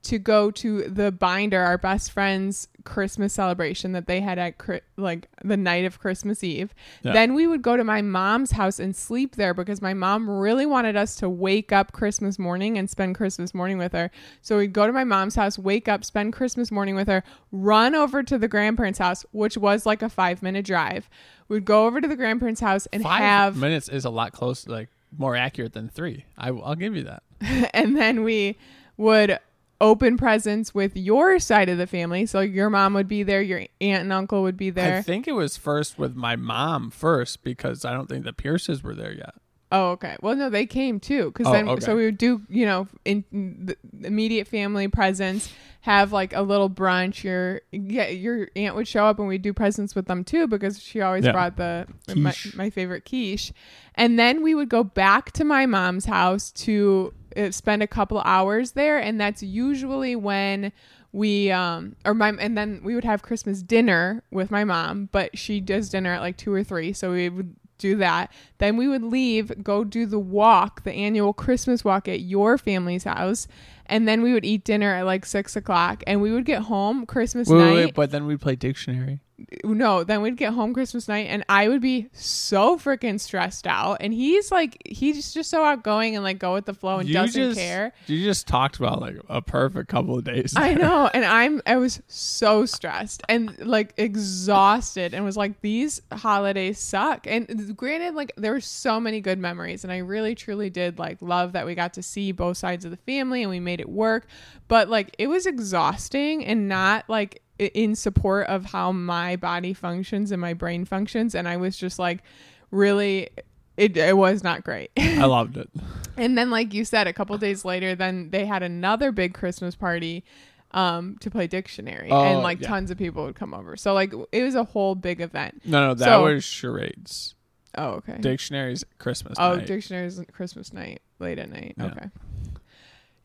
to 0.07 0.19
go 0.19 0.51
to 0.51 0.83
the 0.89 1.13
binder 1.13 1.61
our 1.61 1.77
best 1.79 2.11
friend's 2.11 2.69
christmas 2.85 3.33
celebration 3.33 3.91
that 3.93 4.07
they 4.07 4.21
had 4.21 4.39
at 4.39 4.55
like 4.97 5.29
the 5.45 5.57
night 5.57 5.85
of 5.85 5.99
christmas 5.99 6.45
eve 6.45 6.73
Yeah. 7.03 7.13
then 7.13 7.35
we 7.35 7.47
would 7.47 7.61
go 7.63 7.77
to 7.77 7.83
my 7.83 8.01
mom's 8.03 8.53
house 8.53 8.79
and 8.79 8.95
sleep 8.95 9.35
there 9.37 9.53
because 9.55 9.83
my 9.83 9.93
mom 9.93 10.31
really 10.31 10.67
wanted 10.67 10.95
us 10.97 11.17
to 11.17 11.29
wake 11.29 11.73
up 11.73 11.93
christmas 11.93 12.39
morning 12.39 12.79
and 12.79 12.89
spend 12.89 13.17
christmas 13.17 13.53
morning 13.55 13.79
with 13.79 13.93
her 13.93 14.11
so 14.41 14.59
we'd 14.59 14.73
go 14.73 14.87
to 14.87 14.93
my 14.93 15.03
mom's 15.05 15.35
house 15.35 15.59
wake 15.59 15.89
up 15.89 16.05
spend 16.05 16.33
christmas 16.33 16.71
morning 16.71 16.95
with 16.95 17.09
her 17.09 17.25
run 17.51 17.95
over 17.95 18.23
to 18.23 18.39
the 18.39 18.49
grandparents 18.49 19.01
house 19.01 19.27
which 19.33 19.57
was 19.59 19.85
like 19.85 20.03
a 20.03 20.09
five 20.09 20.43
minute 20.43 20.65
drive 20.65 21.11
we'd 21.49 21.65
go 21.65 21.87
over 21.87 22.01
to 22.01 22.07
the 22.09 22.17
grandparents 22.17 22.61
house 22.61 22.87
and 22.93 23.03
Five 23.03 23.21
have 23.21 23.57
minutes 23.57 23.89
is 23.89 24.05
a 24.05 24.11
lot 24.11 24.33
close, 24.33 24.67
like 24.67 24.89
more 25.17 25.37
accurate 25.37 25.73
than 25.73 25.89
three. 25.89 26.25
I, 26.37 26.49
I'll 26.49 26.75
give 26.75 26.95
you 26.97 27.05
that. 27.05 27.23
and 27.73 27.97
then 27.97 28.25
we 28.25 28.59
would 28.97 29.39
open 29.81 30.17
presents 30.17 30.75
with 30.75 30.97
your 30.97 31.39
side 31.39 31.69
of 31.69 31.79
the 31.79 31.87
family. 31.87 32.27
So 32.27 32.41
your 32.41 32.71
mom 32.71 32.95
would 32.95 33.09
be 33.09 33.23
there, 33.23 33.43
your 33.43 33.61
aunt 33.81 34.03
and 34.03 34.13
uncle 34.13 34.43
would 34.43 34.57
be 34.57 34.71
there. 34.71 34.99
I 34.99 35.03
think 35.03 35.29
it 35.29 35.33
was 35.33 35.57
first 35.57 35.99
with 35.99 36.15
my 36.15 36.37
mom 36.37 36.91
first 36.91 37.43
because 37.43 37.85
I 37.85 37.93
don't 37.93 38.09
think 38.09 38.25
the 38.25 38.33
Pierces 38.33 38.83
were 38.83 38.95
there 38.95 39.13
yet. 39.13 39.35
Oh, 39.77 39.91
okay. 39.93 40.17
Well, 40.23 40.35
no, 40.37 40.49
they 40.51 40.67
came 40.67 41.01
too, 41.01 41.27
because 41.27 41.47
Oh, 41.49 41.53
then 41.53 41.69
okay. 41.69 41.81
so 41.85 41.97
we 41.97 42.05
would 42.05 42.19
do 42.19 42.43
you 42.49 42.67
know 42.67 42.89
in, 43.05 43.25
the 43.33 43.77
immediate 44.07 44.49
family 44.49 44.89
presents, 44.89 45.49
have 45.83 46.13
like 46.13 46.33
a 46.35 46.43
little 46.43 46.69
brunch. 46.71 47.23
Your 47.23 47.61
yeah, 47.73 48.09
your 48.09 48.49
aunt 48.57 48.75
would 48.75 48.89
show 48.89 49.05
up 49.07 49.19
and 49.19 49.29
we'd 49.29 49.43
do 49.43 49.53
presents 49.53 49.95
with 49.95 50.07
them 50.07 50.25
too 50.25 50.47
because 50.47 50.81
she 50.83 51.01
always 51.01 51.25
Yeah. 51.25 51.33
brought 51.33 51.57
the 51.57 51.87
my, 52.09 52.31
Quiche. 52.33 52.55
my 52.55 52.71
favorite 52.71 53.05
quiche, 53.05 53.53
and 53.95 54.19
then 54.19 54.43
we 54.43 54.55
would 54.55 54.69
go 54.69 54.83
back 54.83 55.33
to 55.33 55.45
my 55.45 55.67
mom's 55.67 56.07
house 56.07 56.51
to 56.53 57.13
uh, 57.37 57.51
spend 57.51 57.83
a 57.83 57.87
couple 57.87 58.21
hours 58.25 58.73
there, 58.73 58.99
and 58.99 59.21
that's 59.21 59.43
usually 59.43 60.17
when 60.17 60.73
we 61.13 61.51
um 61.51 61.97
or 62.05 62.13
my 62.15 62.31
and 62.39 62.59
then 62.59 62.81
we 62.85 62.95
would 62.95 63.05
have 63.05 63.23
Christmas 63.23 63.63
dinner 63.63 64.23
with 64.31 64.51
my 64.51 64.65
mom, 64.65 65.09
but 65.13 65.39
she 65.39 65.61
does 65.61 65.89
dinner 65.89 66.13
at 66.13 66.21
like 66.21 66.37
two 66.37 66.53
or 66.53 66.63
three, 66.65 66.93
so 66.93 67.13
we 67.13 67.29
would 67.29 67.55
do 67.79 67.97
that. 67.97 68.33
Then 68.59 68.77
we 68.77 68.89
would 68.89 69.03
leave, 69.03 69.63
go 69.63 69.85
do 69.85 70.07
the 70.07 70.19
walk, 70.19 70.85
the 70.85 70.93
annual 70.93 71.33
Christmas 71.33 71.85
walk 71.85 72.09
at 72.09 72.21
your 72.21 72.59
family's 72.59 73.05
house, 73.05 73.47
and 73.89 74.07
then 74.07 74.23
we 74.23 74.33
would 74.33 74.45
eat 74.45 74.65
dinner 74.65 74.95
at 74.95 75.07
like 75.07 75.25
six 75.27 75.57
o'clock, 75.57 76.03
and 76.07 76.21
we 76.21 76.33
would 76.33 76.45
get 76.45 76.63
home 76.63 77.07
Christmas 77.07 77.49
Wait, 77.49 77.59
night. 77.59 77.75
wait, 77.75 77.85
wait, 77.87 77.95
but 77.95 78.11
then 78.11 78.27
we'd 78.27 78.41
play 78.41 78.57
dictionary. 78.57 79.21
No, 79.65 80.03
then 80.03 80.23
we'd 80.23 80.39
get 80.39 80.55
home 80.55 80.73
Christmas 80.73 81.09
night, 81.09 81.27
and 81.29 81.45
I 81.49 81.69
would 81.69 81.83
be 81.83 82.09
so 82.13 82.79
freaking 82.79 83.21
stressed 83.21 83.67
out. 83.67 83.99
And 84.01 84.15
he's 84.15 84.51
like, 84.51 84.81
he's 84.87 85.35
just 85.35 85.51
so 85.51 85.63
outgoing 85.63 86.15
and 86.15 86.25
like 86.25 86.39
go 86.39 86.55
with 86.55 86.65
the 86.65 86.73
flow 86.73 86.99
and 86.99 87.09
you 87.09 87.13
doesn't 87.15 87.51
just, 87.51 87.59
care. 87.59 87.93
You 88.07 88.25
just 88.25 88.49
talked 88.49 88.79
about 88.79 89.03
like 89.03 89.17
a 89.29 89.43
perfect 89.43 89.91
couple 89.91 90.17
of 90.17 90.25
days. 90.25 90.55
I 90.57 90.73
know, 90.75 91.11
and 91.13 91.25
I'm 91.25 91.61
I 91.67 91.77
was 91.77 92.01
so 92.07 92.65
stressed 92.65 93.23
and 93.29 93.59
like 93.59 93.93
exhausted, 93.99 95.13
and 95.13 95.23
was 95.25 95.37
like, 95.37 95.61
these 95.61 96.01
holidays 96.13 96.79
suck. 96.79 97.27
And 97.27 97.77
granted, 97.77 98.15
like 98.15 98.33
there 98.37 98.53
were 98.53 98.61
so 98.61 98.99
many 98.99 99.21
good 99.21 99.39
memories, 99.39 99.85
and 99.85 99.93
I 99.93 99.99
really 99.99 100.35
truly 100.35 100.71
did 100.71 100.99
like 100.99 101.21
love 101.21 101.53
that 101.53 101.67
we 101.67 101.75
got 101.75 101.93
to 101.95 102.03
see 102.03 102.33
both 102.33 102.57
sides 102.57 102.87
of 102.87 102.91
the 102.91 102.97
family 102.97 103.43
and 103.43 103.51
we 103.51 103.61
made 103.61 103.76
it 103.81 103.89
work. 103.89 104.27
But 104.69 104.89
like 104.89 105.15
it 105.19 105.27
was 105.29 105.47
exhausting 105.47 106.45
and 106.45 106.69
not 106.69 107.09
like 107.09 107.43
in 107.59 107.95
support 107.95 108.47
of 108.49 108.67
how 108.67 108.93
my 108.93 109.37
body 109.37 109.73
functions 109.73 110.31
and 110.33 110.41
my 110.41 110.53
brain 110.55 110.85
functions, 110.85 111.35
and 111.35 111.49
I 111.49 111.57
was 111.57 111.77
just 111.77 111.99
like 111.99 112.23
really. 112.71 113.29
It, 113.77 113.95
it 113.95 114.17
was 114.17 114.43
not 114.43 114.65
great. 114.65 114.91
I 114.99 115.27
loved 115.27 115.59
it. 115.59 115.69
And 116.17 116.39
then, 116.39 116.49
like 116.49 116.73
you 116.73 116.87
said, 116.87 117.07
a 117.07 117.13
couple 117.13 117.37
days 117.37 117.63
later, 117.63 117.95
then 117.95 118.31
they 118.31 118.47
had 118.47 118.63
another 118.63 119.13
big 119.13 119.35
Christmas 119.35 119.75
party 119.77 120.25
um, 120.71 121.19
to 121.21 121.31
play 121.31 121.47
dictionary, 121.47 122.09
Oh, 122.11 122.25
and 122.25 122.43
like 122.43 122.63
yeah. 122.63 122.69
tons 122.69 122.91
of 122.91 122.97
people 122.97 123.25
would 123.27 123.35
come 123.35 123.53
over. 123.53 123.77
So 123.77 123.93
like 123.93 124.15
it 124.33 124.43
was 124.43 124.55
a 124.55 124.65
whole 124.65 124.95
big 124.95 125.21
event. 125.21 125.61
No, 125.67 125.89
no, 125.89 125.95
that 125.95 126.05
So- 126.07 126.25
was 126.25 126.43
charades. 126.43 127.35
Oh, 127.77 127.89
okay. 127.97 128.17
Dictionary's 128.19 128.83
Christmas 128.97 129.37
oh, 129.39 129.57
night. 129.57 129.67
dictionary's 129.67 130.19
Christmas 130.33 130.73
night, 130.73 131.03
late 131.19 131.39
at 131.39 131.51
night. 131.51 131.75
Yeah. 131.77 131.85
Okay. 131.87 132.07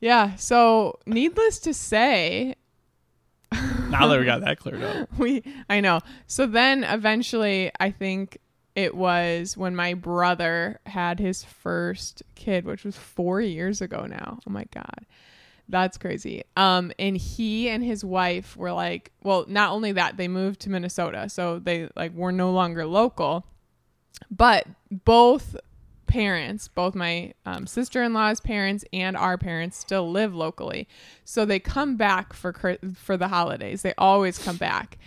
Yeah. 0.01 0.35
So, 0.35 0.99
needless 1.05 1.59
to 1.59 1.73
say, 1.73 2.55
now 3.91 4.07
that 4.07 4.19
we 4.19 4.25
got 4.25 4.41
that 4.41 4.59
cleared 4.59 4.83
up. 4.83 5.09
we 5.17 5.43
I 5.69 5.81
know. 5.81 5.99
So 6.27 6.45
then 6.45 6.83
eventually 6.83 7.71
I 7.79 7.91
think 7.91 8.37
it 8.75 8.95
was 8.95 9.57
when 9.57 9.75
my 9.75 9.93
brother 9.93 10.79
had 10.85 11.19
his 11.19 11.43
first 11.43 12.23
kid, 12.35 12.65
which 12.65 12.85
was 12.85 12.95
4 12.95 13.41
years 13.41 13.81
ago 13.81 14.05
now. 14.05 14.39
Oh 14.47 14.51
my 14.51 14.65
god. 14.73 15.05
That's 15.67 15.97
crazy. 15.97 16.43
Um 16.55 16.91
and 16.97 17.17
he 17.17 17.69
and 17.69 17.83
his 17.83 18.03
wife 18.03 18.55
were 18.55 18.71
like, 18.71 19.11
well, 19.23 19.45
not 19.47 19.71
only 19.71 19.91
that, 19.93 20.17
they 20.17 20.27
moved 20.27 20.61
to 20.61 20.69
Minnesota. 20.69 21.27
So 21.29 21.59
they 21.59 21.89
like 21.95 22.13
were 22.13 22.31
no 22.31 22.51
longer 22.51 22.85
local. 22.85 23.45
But 24.29 24.67
both 24.89 25.55
parents, 26.11 26.67
both 26.67 26.93
my 26.93 27.33
um, 27.45 27.65
sister-in-law's 27.65 28.41
parents 28.41 28.83
and 28.91 29.15
our 29.15 29.37
parents, 29.37 29.77
still 29.77 30.11
live 30.11 30.35
locally, 30.35 30.87
so 31.23 31.45
they 31.45 31.59
come 31.59 31.95
back 31.95 32.33
for 32.33 32.51
for 32.95 33.15
the 33.17 33.29
holidays. 33.29 33.81
They 33.81 33.93
always 33.97 34.37
come 34.37 34.57
back, 34.57 34.97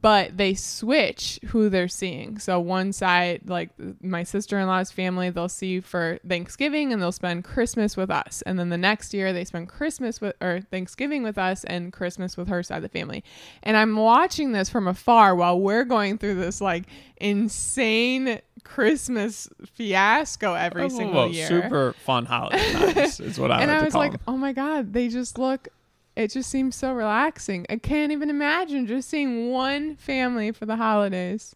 but 0.00 0.36
they 0.36 0.54
switch 0.54 1.40
who 1.48 1.68
they're 1.68 1.88
seeing. 1.88 2.38
So 2.38 2.60
one 2.60 2.92
side, 2.92 3.42
like 3.46 3.70
my 4.00 4.22
sister-in-law's 4.22 4.92
family, 4.92 5.30
they'll 5.30 5.48
see 5.48 5.80
for 5.80 6.18
Thanksgiving 6.26 6.92
and 6.92 7.02
they'll 7.02 7.10
spend 7.12 7.42
Christmas 7.44 7.96
with 7.96 8.10
us, 8.10 8.42
and 8.46 8.58
then 8.58 8.68
the 8.68 8.78
next 8.78 9.12
year 9.12 9.32
they 9.32 9.44
spend 9.44 9.68
Christmas 9.68 10.20
with 10.20 10.36
or 10.40 10.60
Thanksgiving 10.70 11.22
with 11.22 11.36
us 11.38 11.64
and 11.64 11.92
Christmas 11.92 12.36
with 12.36 12.48
her 12.48 12.62
side 12.62 12.76
of 12.76 12.82
the 12.82 12.88
family. 12.88 13.24
And 13.62 13.76
I'm 13.76 13.96
watching 13.96 14.52
this 14.52 14.68
from 14.68 14.86
afar 14.86 15.34
while 15.34 15.58
we're 15.58 15.84
going 15.84 16.18
through 16.18 16.36
this 16.36 16.60
like 16.60 16.84
insane 17.16 18.40
Christmas 18.64 19.48
fiasco 19.74 20.54
every 20.54 20.84
Oh, 20.84 20.88
single 20.88 21.28
year. 21.28 21.46
Super 21.48 21.92
fun 22.04 22.26
holiday 22.26 22.72
times 22.72 23.20
is 23.20 23.38
what 23.38 23.50
I 23.50 23.60
and 23.62 23.70
like 23.70 23.76
I 23.76 23.78
to 23.80 23.84
was 23.86 23.92
call 23.92 24.00
like, 24.02 24.12
them. 24.12 24.20
oh 24.28 24.36
my 24.36 24.52
God, 24.52 24.92
they 24.92 25.08
just 25.08 25.38
look, 25.38 25.68
it 26.18 26.32
just 26.32 26.50
seems 26.50 26.74
so 26.74 26.92
relaxing. 26.92 27.64
I 27.70 27.76
can't 27.76 28.10
even 28.10 28.28
imagine 28.28 28.88
just 28.88 29.08
seeing 29.08 29.52
one 29.52 29.94
family 29.94 30.50
for 30.50 30.66
the 30.66 30.74
holidays. 30.74 31.54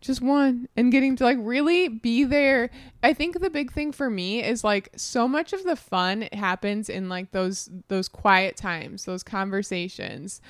Just 0.00 0.20
one 0.20 0.68
and 0.76 0.90
getting 0.90 1.14
to 1.16 1.24
like 1.24 1.38
really 1.40 1.86
be 1.86 2.24
there. 2.24 2.70
I 3.04 3.12
think 3.12 3.40
the 3.40 3.50
big 3.50 3.72
thing 3.72 3.92
for 3.92 4.10
me 4.10 4.42
is 4.42 4.64
like 4.64 4.88
so 4.96 5.28
much 5.28 5.52
of 5.52 5.62
the 5.62 5.76
fun 5.76 6.28
happens 6.32 6.88
in 6.88 7.08
like 7.08 7.30
those 7.30 7.70
those 7.86 8.08
quiet 8.08 8.56
times, 8.56 9.04
those 9.04 9.22
conversations. 9.22 10.40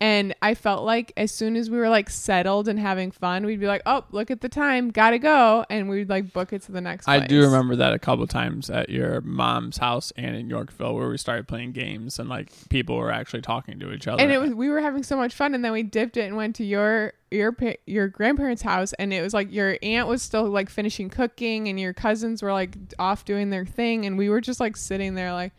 And 0.00 0.34
I 0.40 0.54
felt 0.54 0.84
like 0.84 1.12
as 1.16 1.32
soon 1.32 1.56
as 1.56 1.70
we 1.70 1.76
were 1.78 1.88
like 1.88 2.08
settled 2.08 2.68
and 2.68 2.78
having 2.78 3.10
fun, 3.10 3.44
we'd 3.44 3.58
be 3.58 3.66
like, 3.66 3.82
"Oh, 3.84 4.04
look 4.12 4.30
at 4.30 4.40
the 4.40 4.48
time, 4.48 4.90
gotta 4.90 5.18
go," 5.18 5.64
and 5.68 5.88
we'd 5.88 6.08
like 6.08 6.32
book 6.32 6.52
it 6.52 6.62
to 6.62 6.72
the 6.72 6.80
next. 6.80 7.08
I 7.08 7.20
do 7.26 7.40
remember 7.42 7.74
that 7.76 7.92
a 7.92 7.98
couple 7.98 8.26
times 8.28 8.70
at 8.70 8.90
your 8.90 9.20
mom's 9.22 9.78
house 9.78 10.12
and 10.16 10.36
in 10.36 10.48
Yorkville 10.48 10.94
where 10.94 11.08
we 11.08 11.18
started 11.18 11.48
playing 11.48 11.72
games 11.72 12.18
and 12.20 12.28
like 12.28 12.50
people 12.68 12.96
were 12.96 13.10
actually 13.10 13.42
talking 13.42 13.80
to 13.80 13.92
each 13.92 14.06
other. 14.06 14.22
and 14.22 14.30
it 14.30 14.38
was 14.40 14.54
we 14.54 14.68
were 14.68 14.80
having 14.80 15.02
so 15.02 15.16
much 15.16 15.34
fun 15.34 15.54
and 15.54 15.64
then 15.64 15.72
we 15.72 15.82
dipped 15.82 16.16
it 16.16 16.22
and 16.26 16.36
went 16.36 16.54
to 16.56 16.64
your 16.64 17.12
your 17.30 17.54
your 17.86 18.08
grandparents 18.08 18.62
house 18.62 18.92
and 18.94 19.12
it 19.12 19.20
was 19.20 19.34
like 19.34 19.52
your 19.52 19.76
aunt 19.82 20.06
was 20.08 20.22
still 20.22 20.44
like 20.44 20.70
finishing 20.70 21.10
cooking 21.10 21.68
and 21.68 21.78
your 21.78 21.92
cousins 21.92 22.42
were 22.42 22.52
like 22.52 22.76
off 22.98 23.24
doing 23.24 23.50
their 23.50 23.66
thing 23.66 24.06
and 24.06 24.16
we 24.16 24.28
were 24.28 24.40
just 24.40 24.60
like 24.60 24.76
sitting 24.76 25.14
there 25.14 25.32
like 25.32 25.52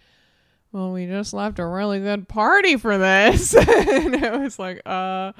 well 0.71 0.91
we 0.91 1.05
just 1.05 1.33
left 1.33 1.59
a 1.59 1.65
really 1.65 1.99
good 1.99 2.27
party 2.27 2.77
for 2.77 2.97
this 2.97 3.53
and 3.55 4.15
it 4.15 4.33
was 4.39 4.59
like 4.59 4.81
uh 4.85 5.31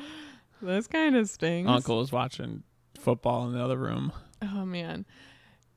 this 0.62 0.88
kind 0.88 1.16
of 1.16 1.30
stings 1.30 1.70
Uncle 1.70 1.98
was 2.00 2.12
watching 2.12 2.64
football 3.00 3.48
in 3.48 3.54
the 3.54 3.64
other 3.64 3.78
room. 3.78 4.12
oh 4.42 4.66
man 4.66 5.06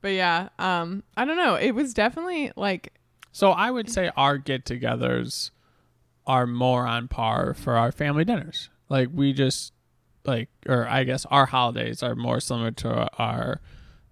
but 0.00 0.08
yeah 0.08 0.48
um 0.58 1.02
i 1.16 1.24
don't 1.24 1.36
know 1.36 1.54
it 1.54 1.72
was 1.72 1.94
definitely 1.94 2.50
like 2.56 2.92
So 3.32 3.50
I 3.52 3.70
would 3.70 3.88
say 3.90 4.10
our 4.16 4.36
get-togethers 4.38 5.50
are 6.26 6.46
more 6.46 6.86
on 6.86 7.08
par 7.08 7.54
for 7.54 7.76
our 7.76 7.90
family 7.92 8.24
dinners. 8.24 8.68
Like 8.88 9.08
we 9.12 9.32
just 9.32 9.72
like 10.24 10.48
or 10.68 10.86
I 10.86 11.04
guess 11.04 11.24
our 11.26 11.46
holidays 11.46 12.02
are 12.02 12.14
more 12.14 12.40
similar 12.40 12.70
to 12.72 13.08
our 13.18 13.60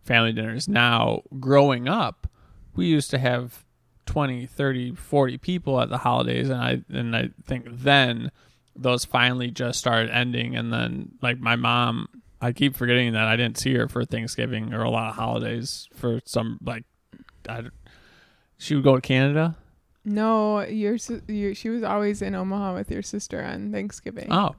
family 0.05 0.33
dinners. 0.33 0.69
Now, 0.69 1.23
growing 1.39 1.87
up, 1.87 2.27
we 2.75 2.87
used 2.87 3.11
to 3.11 3.19
have 3.19 3.65
20, 4.11 4.47
30, 4.47 4.95
40 4.97 5.39
people 5.39 5.81
at 5.81 5.89
the 5.89 5.99
holidays 5.99 6.49
and 6.51 6.61
I 6.61 6.83
and 6.89 7.15
I 7.15 7.31
think 7.47 7.67
then 7.71 8.31
those 8.75 9.05
finally 9.05 9.51
just 9.51 9.79
started 9.79 10.11
ending 10.11 10.57
and 10.57 10.73
then 10.73 11.13
like 11.23 11.39
my 11.39 11.55
mom 11.57 12.09
I 12.41 12.53
keep 12.53 12.75
forgetting 12.75 13.13
that 13.13 13.27
I 13.29 13.37
didn't 13.37 13.59
see 13.59 13.75
her 13.75 13.87
for 13.89 14.05
Thanksgiving 14.05 14.73
or 14.75 14.83
a 14.83 14.91
lot 14.91 15.11
of 15.11 15.15
holidays 15.17 15.89
for 15.95 16.21
some 16.25 16.59
like 16.65 16.85
I, 17.49 17.65
she 18.59 18.75
would 18.75 18.83
go 18.85 18.97
to 18.97 19.01
Canada. 19.01 19.57
no 20.05 20.61
your, 20.63 20.97
your 21.29 21.55
she 21.55 21.69
was 21.69 21.83
always 21.85 22.21
in 22.21 22.35
omaha 22.35 22.75
with 22.75 22.91
your 22.91 23.03
sister 23.03 23.43
on 23.45 23.71
thanksgiving 23.71 24.27
Oh, 24.33 24.57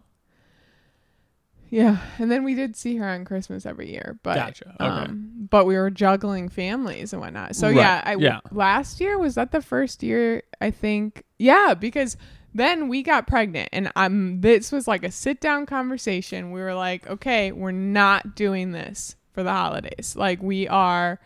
Yeah, 1.72 2.00
and 2.20 2.30
then 2.30 2.44
we 2.44 2.54
did 2.54 2.76
see 2.76 2.98
her 2.98 3.08
on 3.08 3.24
Christmas 3.24 3.66
every 3.66 3.90
year, 3.90 4.20
but 4.24 4.36
Gotcha, 4.36 4.76
okay. 4.82 4.86
um, 4.86 5.48
but 5.50 5.66
we 5.66 5.78
were 5.78 5.90
juggling 5.90 6.50
families 6.50 7.14
and 7.14 7.22
whatnot. 7.22 7.56
So 7.56 7.68
Right, 7.68 7.78
yeah, 7.78 8.02
I 8.06 8.16
yeah. 8.16 8.40
last 8.52 9.00
year 9.00 9.18
was 9.18 9.36
that 9.36 9.52
the 9.54 9.62
first 9.62 10.04
year 10.04 10.44
I 10.60 10.70
think. 10.70 11.24
Yeah, 11.40 11.74
because 11.74 12.18
then 12.54 12.90
we 12.90 13.04
got 13.04 13.26
pregnant, 13.26 13.70
and 13.72 13.90
um, 13.96 14.42
this 14.42 14.74
was 14.74 14.86
like 14.86 15.06
a 15.06 15.12
sit 15.12 15.40
down 15.40 15.66
conversation. 15.66 16.52
We 16.52 16.60
were 16.60 16.76
like, 16.76 17.08
okay, 17.08 17.54
we're 17.54 17.72
not 17.72 18.36
doing 18.36 18.74
this 18.74 19.16
for 19.32 19.42
the 19.42 19.54
holidays. 19.54 20.14
Like 20.18 20.44
we 20.44 20.68
are. 20.68 21.22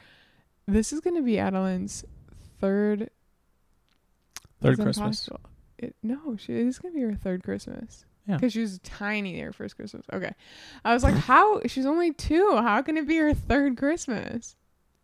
This 0.68 0.94
is 0.94 1.00
going 1.00 1.16
to 1.16 1.24
be 1.24 1.40
Adeline's 1.40 2.06
third. 2.62 3.10
third 4.62 4.80
Christmas. 4.80 5.28
It, 5.80 5.96
no, 6.04 6.38
she, 6.38 6.54
it 6.54 6.68
is 6.68 6.78
going 6.78 6.94
to 6.94 7.00
be 7.00 7.04
her 7.04 7.16
third 7.16 7.44
Christmas. 7.44 8.06
Yeah. 8.28 8.36
Because 8.36 8.54
she 8.54 8.62
was 8.62 8.80
tiny 8.80 9.40
her 9.40 9.54
first 9.54 9.76
Christmas. 9.76 10.06
Okay. 10.12 10.32
I 10.84 10.94
was 10.94 11.04
like, 11.04 11.14
how? 11.16 11.62
She's 11.68 11.86
only 11.86 12.12
two. 12.12 12.58
How 12.58 12.82
can 12.82 12.98
it 12.98 13.08
be 13.08 13.18
her 13.18 13.34
third 13.34 13.78
Christmas? 13.78 14.56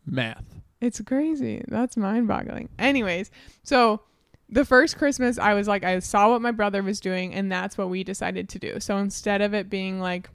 Math. 0.05 0.43
It's 0.79 0.99
crazy. 1.01 1.63
That's 1.67 1.95
mind 1.95 2.27
boggling. 2.27 2.69
Anyways, 2.79 3.29
so 3.63 4.01
the 4.49 4.65
first 4.65 4.97
Christmas, 4.97 5.37
I 5.37 5.53
was 5.53 5.67
like, 5.67 5.83
I 5.83 5.99
saw 5.99 6.31
what 6.31 6.41
my 6.41 6.51
brother 6.51 6.81
was 6.81 6.99
doing, 6.99 7.33
and 7.33 7.51
that's 7.51 7.77
what 7.77 7.89
we 7.89 8.03
decided 8.03 8.49
to 8.49 8.59
do. 8.59 8.79
So 8.79 8.97
instead 8.97 9.41
of 9.41 9.53
it 9.53 9.69
being 9.69 9.99
like 9.99 10.29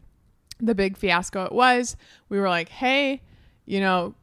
the 0.61 0.75
big 0.75 0.97
fiasco 0.97 1.45
it 1.45 1.53
was, 1.53 1.97
we 2.29 2.39
were 2.39 2.49
like, 2.49 2.69
hey, 2.69 3.21
you 3.67 3.81
know, 3.81 4.15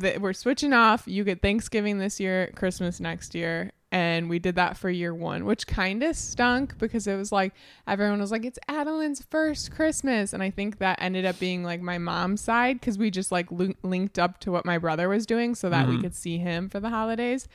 th- 0.00 0.18
we're 0.18 0.34
switching 0.34 0.72
off. 0.72 1.04
You 1.06 1.24
get 1.24 1.40
Thanksgiving 1.40 1.98
this 1.98 2.20
year, 2.20 2.52
Christmas 2.54 3.00
next 3.00 3.34
year. 3.34 3.72
And 3.96 4.28
we 4.28 4.38
did 4.38 4.56
that 4.56 4.76
for 4.76 4.90
year 4.90 5.14
one, 5.14 5.46
which 5.46 5.66
kind 5.66 6.02
of 6.02 6.14
stunk 6.16 6.76
because 6.76 7.06
it 7.06 7.16
was 7.16 7.32
like 7.32 7.54
everyone 7.86 8.20
was 8.20 8.30
like, 8.30 8.44
it's 8.44 8.58
Adeline's 8.68 9.22
first 9.30 9.70
Christmas. 9.70 10.34
And 10.34 10.42
I 10.42 10.50
think 10.50 10.80
that 10.80 10.98
ended 11.00 11.24
up 11.24 11.38
being 11.38 11.64
like 11.64 11.80
my 11.80 11.96
mom's 11.96 12.42
side 12.42 12.78
because 12.78 12.98
we 12.98 13.10
just 13.10 13.32
like 13.32 13.50
link- 13.50 13.78
linked 13.82 14.18
up 14.18 14.38
to 14.40 14.52
what 14.52 14.66
my 14.66 14.76
brother 14.76 15.08
was 15.08 15.24
doing 15.24 15.54
so 15.54 15.70
that 15.70 15.88
we 15.88 15.96
Mhm. 15.96 16.02
could 16.02 16.14
see 16.14 16.36
him 16.36 16.68
for 16.68 16.78
the 16.78 16.90
holidays. 16.90 17.48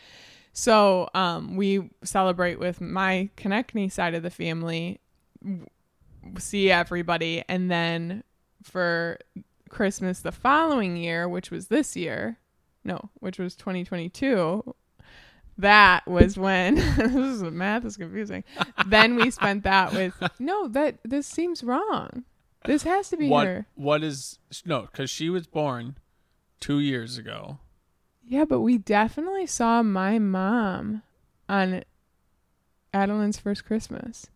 So 0.51 1.09
um, 1.13 1.55
we 1.57 1.91
celebrate 2.03 2.57
with 2.57 2.81
my 2.81 3.29
Konechny 3.37 3.91
side 3.91 4.15
of 4.15 4.23
the 4.23 4.31
family, 4.31 4.99
w- 5.43 5.67
see 6.39 6.71
everybody, 6.71 7.43
and 7.47 7.69
then 7.69 8.23
for 8.63 9.19
Christmas 9.69 10.21
the 10.21 10.31
following 10.31 10.97
year, 10.97 11.29
which 11.29 11.51
was 11.51 11.67
this 11.67 11.95
year, 11.95 12.39
no, 12.83 13.11
which 13.19 13.37
was 13.37 13.55
2022. 13.55 14.75
That 15.61 16.07
was 16.07 16.37
when 16.37 16.75
this 16.97 16.97
is 17.13 17.43
math 17.43 17.85
is 17.85 17.97
confusing. 17.97 18.43
then 18.87 19.15
we 19.15 19.31
spent 19.31 19.63
that 19.63 19.93
with 19.93 20.13
no 20.39 20.67
that 20.69 20.97
this 21.03 21.27
seems 21.27 21.63
wrong. 21.63 22.23
This 22.65 22.83
has 22.83 23.09
to 23.09 23.17
be 23.17 23.27
What 23.29 23.47
her. 23.47 23.65
what 23.75 24.03
is 24.03 24.39
no, 24.65 24.81
because 24.83 25.09
she 25.09 25.29
was 25.29 25.47
born 25.47 25.97
two 26.59 26.79
years 26.79 27.17
ago. 27.17 27.59
Yeah, 28.23 28.45
but 28.45 28.61
we 28.61 28.77
definitely 28.77 29.47
saw 29.47 29.81
my 29.83 30.19
mom 30.19 31.01
on 31.49 31.83
Adeline's 32.93 33.39
first 33.39 33.65
Christmas. 33.65 34.27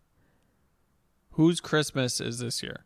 Whose 1.31 1.59
Christmas 1.59 2.19
is 2.21 2.39
this 2.39 2.63
year? 2.63 2.85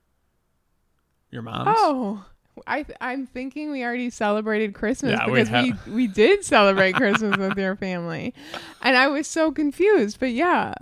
Your 1.32 1.42
mom's? 1.42 1.76
Oh, 1.78 2.26
I 2.68 2.84
th- 2.84 2.98
I'm 3.02 3.26
thinking 3.26 3.72
we 3.72 3.84
already 3.84 4.10
celebrated 4.10 4.74
Christmas 4.74 5.14
Yeah, 5.14 5.26
we 5.30 5.44
because 5.44 5.52
we, 5.88 5.94
we 5.94 6.08
did 6.08 6.44
celebrate 6.46 6.96
Christmas 6.96 7.38
with 7.38 7.58
your 7.58 7.76
family, 7.76 8.34
and 8.82 8.96
I 8.96 9.08
was 9.08 9.28
so 9.28 9.52
confused. 9.52 10.20
But 10.20 10.32
yeah, 10.32 10.74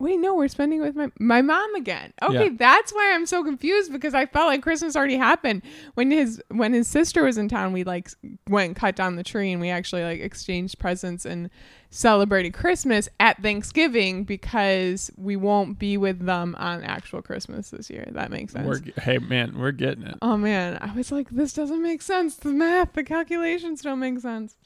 wait, 0.00 0.18
no, 0.18 0.34
we're 0.34 0.48
spending 0.48 0.80
with 0.80 0.96
my 0.96 1.08
my 1.20 1.42
mom 1.42 1.74
again. 1.76 2.12
Okay, 2.22 2.44
Yeah. 2.46 2.56
that's 2.56 2.92
why 2.92 3.12
I'm 3.14 3.26
so 3.26 3.44
confused 3.44 3.92
because 3.92 4.14
I 4.14 4.26
felt 4.26 4.46
like 4.48 4.62
Christmas 4.62 4.96
already 4.96 5.16
happened 5.16 5.62
when 5.94 6.10
his 6.10 6.42
when 6.48 6.72
his 6.72 6.88
sister 6.88 7.22
was 7.22 7.38
in 7.38 7.48
town. 7.48 7.72
We 7.72 7.84
like 7.84 8.10
went 8.48 8.66
and 8.68 8.76
cut 8.76 8.96
down 8.96 9.16
the 9.16 9.22
tree 9.22 9.52
and 9.52 9.60
we 9.60 9.68
actually 9.70 10.02
like 10.02 10.20
exchanged 10.20 10.78
presents 10.78 11.24
and 11.24 11.50
celebrated 11.90 12.52
Christmas 12.54 13.08
at 13.18 13.42
Thanksgiving 13.42 14.24
because 14.24 15.10
we 15.16 15.36
won't 15.36 15.78
be 15.78 15.96
with 15.96 16.24
them 16.24 16.54
on 16.58 16.82
actual 16.84 17.20
Christmas 17.20 17.70
this 17.70 17.90
year. 17.90 18.06
That 18.12 18.30
makes 18.30 18.52
sense. 18.52 18.66
We're, 18.66 19.02
hey 19.02 19.18
man, 19.18 19.58
we're 19.58 19.72
getting 19.72 20.04
it. 20.04 20.16
Oh 20.22 20.36
man, 20.36 20.78
I 20.80 20.92
was 20.94 21.10
like, 21.12 21.30
this 21.30 21.52
doesn't 21.52 21.82
make 21.82 22.00
sense. 22.02 22.36
The 22.36 22.50
math, 22.50 22.92
the 22.92 23.02
calculations 23.04 23.82
don't 23.82 23.98
make 23.98 24.20
sense. 24.20 24.56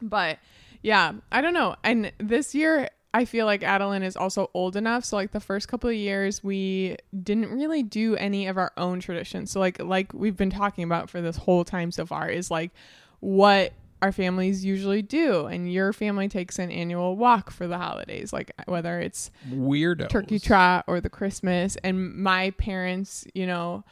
But 0.00 0.38
yeah, 0.82 1.12
I 1.32 1.40
don't 1.40 1.54
know. 1.54 1.76
And 1.82 2.12
this 2.18 2.54
year, 2.54 2.88
I 3.14 3.26
feel 3.26 3.46
like 3.46 3.62
Adeline 3.62 4.02
is 4.02 4.16
also 4.16 4.50
old 4.54 4.74
enough. 4.74 5.04
So 5.04 5.14
like 5.14 5.30
the 5.30 5.38
first 5.38 5.68
couple 5.68 5.88
of 5.88 5.94
years, 5.94 6.42
we 6.42 6.96
didn't 7.22 7.48
really 7.48 7.84
do 7.84 8.16
any 8.16 8.48
of 8.48 8.58
our 8.58 8.72
own 8.76 8.98
traditions. 8.98 9.52
So 9.52 9.60
like 9.60 9.80
like 9.80 10.12
we've 10.12 10.36
been 10.36 10.50
talking 10.50 10.82
about 10.82 11.08
for 11.08 11.22
this 11.22 11.36
whole 11.36 11.64
time 11.64 11.92
so 11.92 12.04
far 12.04 12.28
is 12.28 12.50
like 12.50 12.72
what 13.20 13.72
our 14.02 14.10
families 14.10 14.64
usually 14.64 15.00
do. 15.00 15.46
And 15.46 15.72
your 15.72 15.92
family 15.92 16.28
takes 16.28 16.58
an 16.58 16.72
annual 16.72 17.16
walk 17.16 17.52
for 17.52 17.68
the 17.68 17.78
holidays, 17.78 18.32
like 18.32 18.50
whether 18.66 18.98
it's 18.98 19.30
Weirdos. 19.48 20.08
turkey 20.08 20.40
trot 20.40 20.84
or 20.88 21.00
the 21.00 21.08
Christmas. 21.08 21.76
And 21.84 22.16
my 22.16 22.50
parents, 22.50 23.24
you 23.32 23.46
know, 23.46 23.84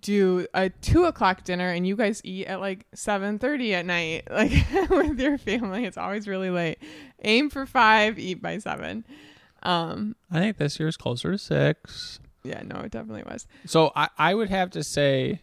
do 0.00 0.46
a 0.54 0.68
two 0.70 1.04
o'clock 1.04 1.44
dinner, 1.44 1.68
and 1.70 1.86
you 1.86 1.96
guys 1.96 2.20
eat 2.24 2.46
at 2.46 2.60
like 2.60 2.86
seven 2.94 3.38
thirty 3.38 3.74
at 3.74 3.84
night, 3.86 4.26
like 4.30 4.52
with 4.90 5.18
your 5.18 5.38
family. 5.38 5.84
It's 5.84 5.96
always 5.98 6.28
really 6.28 6.50
late. 6.50 6.78
Aim 7.24 7.50
for 7.50 7.66
five, 7.66 8.18
eat 8.18 8.40
by 8.42 8.58
seven. 8.58 9.04
Um, 9.62 10.14
I 10.30 10.38
think 10.38 10.58
this 10.58 10.78
year's 10.78 10.96
closer 10.96 11.32
to 11.32 11.38
six. 11.38 12.20
yeah, 12.44 12.62
no, 12.64 12.80
it 12.80 12.92
definitely 12.92 13.24
was. 13.28 13.46
So 13.66 13.90
I, 13.96 14.08
I 14.16 14.34
would 14.34 14.50
have 14.50 14.70
to 14.70 14.84
say 14.84 15.40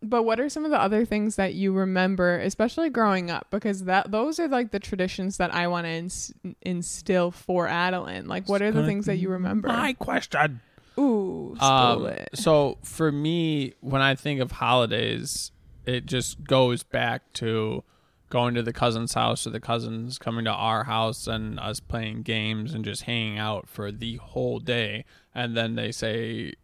But 0.00 0.22
what 0.22 0.38
are 0.38 0.48
some 0.48 0.64
of 0.64 0.70
the 0.70 0.80
other 0.80 1.04
things 1.04 1.34
that 1.34 1.54
you 1.54 1.72
remember, 1.72 2.38
especially 2.38 2.90
growing 2.90 3.30
up? 3.32 3.48
Because 3.50 3.84
that 3.84 4.12
those 4.12 4.38
are 4.38 4.46
like 4.46 4.70
the 4.70 4.78
traditions 4.78 5.38
that 5.38 5.52
I 5.52 5.66
want 5.66 5.86
to 5.86 5.90
ins- 5.90 6.32
instill 6.62 7.32
for 7.32 7.66
Adeline. 7.66 8.28
Like, 8.28 8.48
what 8.48 8.62
are 8.62 8.70
the 8.70 8.86
things 8.86 9.06
that 9.06 9.16
you 9.16 9.28
remember? 9.30 9.66
my 9.68 9.92
question. 9.94 10.60
Ooh, 10.98 11.54
spoil 11.56 12.06
Um, 12.06 12.06
it. 12.06 12.28
so 12.34 12.78
for 12.82 13.10
me, 13.12 13.74
when 13.80 14.02
I 14.02 14.14
think 14.14 14.40
of 14.40 14.52
holidays, 14.52 15.50
it 15.86 16.06
just 16.06 16.44
goes 16.44 16.82
back 16.82 17.32
to 17.34 17.82
going 18.30 18.54
to 18.54 18.62
the 18.62 18.72
cousin's 18.72 19.14
house 19.14 19.46
or 19.46 19.50
the 19.50 19.60
cousins 19.60 20.18
coming 20.18 20.44
to 20.44 20.50
our 20.50 20.84
house 20.84 21.26
and 21.26 21.58
us 21.60 21.78
playing 21.80 22.22
games 22.22 22.74
and 22.74 22.84
just 22.84 23.02
hanging 23.02 23.38
out 23.38 23.68
for 23.68 23.92
the 23.92 24.16
whole 24.16 24.58
day. 24.58 25.04
And 25.34 25.56
then 25.56 25.74
they 25.74 25.92
say 25.92 26.54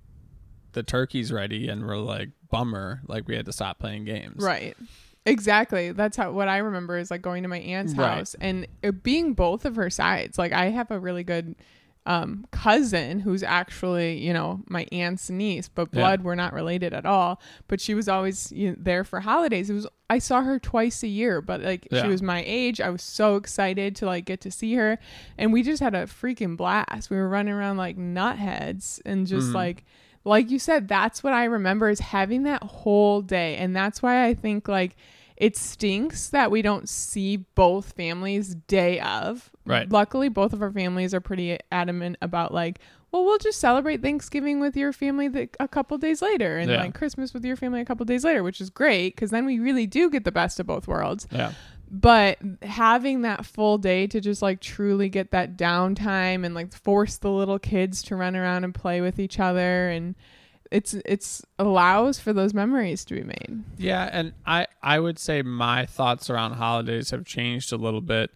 the 0.73 0.83
turkey's 0.83 1.33
ready, 1.33 1.69
and 1.69 1.87
we're 1.87 1.97
like, 1.97 2.31
bummer, 2.51 3.01
like 3.07 3.29
we 3.29 3.37
had 3.37 3.47
to 3.47 3.53
stop 3.53 3.79
playing 3.79 4.05
games. 4.05 4.43
Right. 4.43 4.77
Exactly. 5.27 5.93
That's 5.93 6.17
how 6.17 6.33
what 6.33 6.49
I 6.49 6.59
remember 6.59 6.97
is 6.97 7.11
like 7.11 7.21
going 7.23 7.43
to 7.43 7.49
my 7.49 7.59
aunt's 7.59 7.95
Right. 7.95 8.19
house 8.19 8.35
and 8.41 8.67
it 8.83 9.03
being 9.03 9.35
both 9.35 9.65
of 9.67 9.77
her 9.77 9.91
sides. 9.91 10.39
Like 10.39 10.53
I 10.53 10.71
have 10.71 10.91
a 10.91 10.99
really 10.99 11.25
good 11.25 11.57
um 12.07 12.47
cousin 12.51 13.21
who's 13.21 13.43
actually, 13.43 14.19
you 14.19 14.33
know, 14.33 14.61
my 14.69 14.87
aunt's 14.91 15.29
niece, 15.31 15.69
but 15.69 15.89
Yeah. 15.93 16.01
blood 16.01 16.23
we're 16.23 16.35
not 16.35 16.53
related 16.55 16.95
at 16.95 17.05
all, 17.05 17.41
but 17.69 17.81
she 17.81 17.95
was 17.95 18.09
always 18.09 18.51
you 18.53 18.71
know, 18.71 18.77
there 18.79 19.05
for 19.05 19.21
holidays. 19.21 19.69
It 19.71 19.75
was 19.75 19.87
I 20.09 20.19
saw 20.19 20.43
her 20.43 20.59
twice 20.59 21.03
a 21.03 21.09
year, 21.09 21.41
but 21.43 21.61
like 21.61 21.87
Yeah. 21.91 22.03
she 22.03 22.09
was 22.09 22.23
my 22.23 22.43
age. 22.47 22.81
I 22.81 22.89
was 22.91 23.03
so 23.03 23.37
excited 23.37 23.95
to 23.97 24.07
like 24.07 24.25
get 24.25 24.41
to 24.41 24.51
see 24.51 24.75
her 24.75 24.99
and 25.39 25.53
we 25.53 25.63
just 25.63 25.83
had 25.83 25.95
a 25.95 26.07
freaking 26.07 26.57
blast. 26.57 27.11
We 27.11 27.17
were 27.17 27.29
running 27.29 27.53
around 27.55 27.77
like 27.77 27.97
nutheads 27.97 29.01
and 29.05 29.27
just 29.27 29.51
Mhm. 29.51 29.55
like 29.55 29.85
like 30.23 30.51
you 30.51 30.59
said, 30.59 30.87
that's 30.87 31.23
what 31.23 31.33
I 31.33 31.45
remember 31.45 31.89
is 31.89 32.01
having 32.01 32.43
that 32.43 32.63
whole 32.63 33.23
day. 33.23 33.57
And 33.57 33.75
that's 33.75 34.03
why 34.03 34.27
I 34.27 34.35
think 34.35 34.69
like 34.69 34.95
it 35.41 35.57
stinks 35.57 36.29
that 36.29 36.51
we 36.53 36.63
don't 36.63 36.89
see 36.89 37.39
both 37.39 37.93
families 37.93 38.55
day 38.55 39.01
of. 39.01 39.51
Right. 39.65 39.91
Luckily, 39.91 40.29
both 40.29 40.53
of 40.53 40.61
our 40.63 40.71
families 40.71 41.15
are 41.15 41.21
pretty 41.21 41.59
adamant 41.73 42.19
about 42.23 42.53
like, 42.55 42.79
well, 43.11 43.25
we'll 43.25 43.39
just 43.39 43.59
celebrate 43.59 44.03
Thanksgiving 44.03 44.61
with 44.61 44.77
your 44.77 44.93
family 44.93 45.27
the, 45.29 45.49
a 45.59 45.67
couple 45.67 45.97
days 45.99 46.21
later 46.23 46.59
and 46.59 46.71
Yeah. 46.71 46.83
like 46.83 46.95
Christmas 46.95 47.33
with 47.35 47.45
your 47.45 47.57
family 47.57 47.81
a 47.81 47.85
couple 47.85 48.05
days 48.05 48.23
later, 48.23 48.43
which 48.45 48.61
is 48.61 48.71
great 48.71 49.17
because 49.17 49.31
then 49.31 49.47
we 49.47 49.59
really 49.59 49.87
do 49.87 50.11
get 50.11 50.25
the 50.25 50.31
best 50.31 50.61
of 50.61 50.67
both 50.67 50.87
worlds 50.87 51.27
Yeah. 51.33 51.53
but 51.91 52.39
having 52.63 53.23
that 53.23 53.45
full 53.47 53.79
day 53.79 54.07
to 54.09 54.21
just 54.21 54.43
like 54.43 54.61
truly 54.61 55.09
get 55.09 55.31
that 55.33 55.57
downtime 55.57 56.45
and 56.45 56.55
like 56.55 56.73
force 56.73 57.17
the 57.17 57.31
little 57.31 57.59
kids 57.59 58.03
to 58.05 58.15
run 58.15 58.37
around 58.37 58.63
and 58.65 58.75
play 58.75 59.01
with 59.01 59.19
each 59.19 59.41
other 59.41 59.89
and 59.89 60.15
it's 60.71 60.95
it's 61.05 61.43
allows 61.59 62.21
for 62.21 62.33
those 62.33 62.55
memories 62.55 63.05
to 63.05 63.15
be 63.15 63.23
made 63.23 63.63
Yeah, 63.77 64.09
and 64.13 64.33
I 64.47 64.67
I 64.83 65.01
would 65.01 65.19
say 65.19 65.43
my 65.43 65.87
thoughts 65.87 66.31
around 66.31 66.53
holidays 66.53 67.11
have 67.11 67.25
changed 67.25 67.73
a 67.73 67.77
little 67.77 68.01
bit 68.01 68.31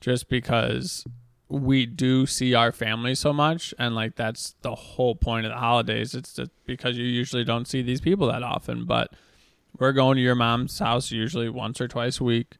just 0.00 0.28
because 0.28 1.04
we 1.48 1.86
do 1.86 2.26
see 2.26 2.54
our 2.54 2.72
family 2.72 3.14
so 3.14 3.32
much 3.32 3.72
and 3.78 3.94
like 3.94 4.16
that's 4.16 4.54
the 4.60 4.74
whole 4.74 5.14
point 5.14 5.46
of 5.46 5.52
the 5.52 5.58
holidays. 5.58 6.14
It's 6.14 6.34
just 6.34 6.50
because 6.66 6.98
you 6.98 7.06
usually 7.06 7.44
don't 7.44 7.66
see 7.66 7.80
these 7.80 8.02
people 8.02 8.26
that 8.28 8.42
often, 8.42 8.84
but 8.84 9.14
we're 9.78 9.92
going 9.92 10.16
to 10.16 10.22
your 10.22 10.34
mom's 10.34 10.78
house 10.78 11.10
usually 11.10 11.48
once 11.48 11.80
or 11.80 11.88
twice 11.88 12.20
a 12.20 12.24
week. 12.24 12.56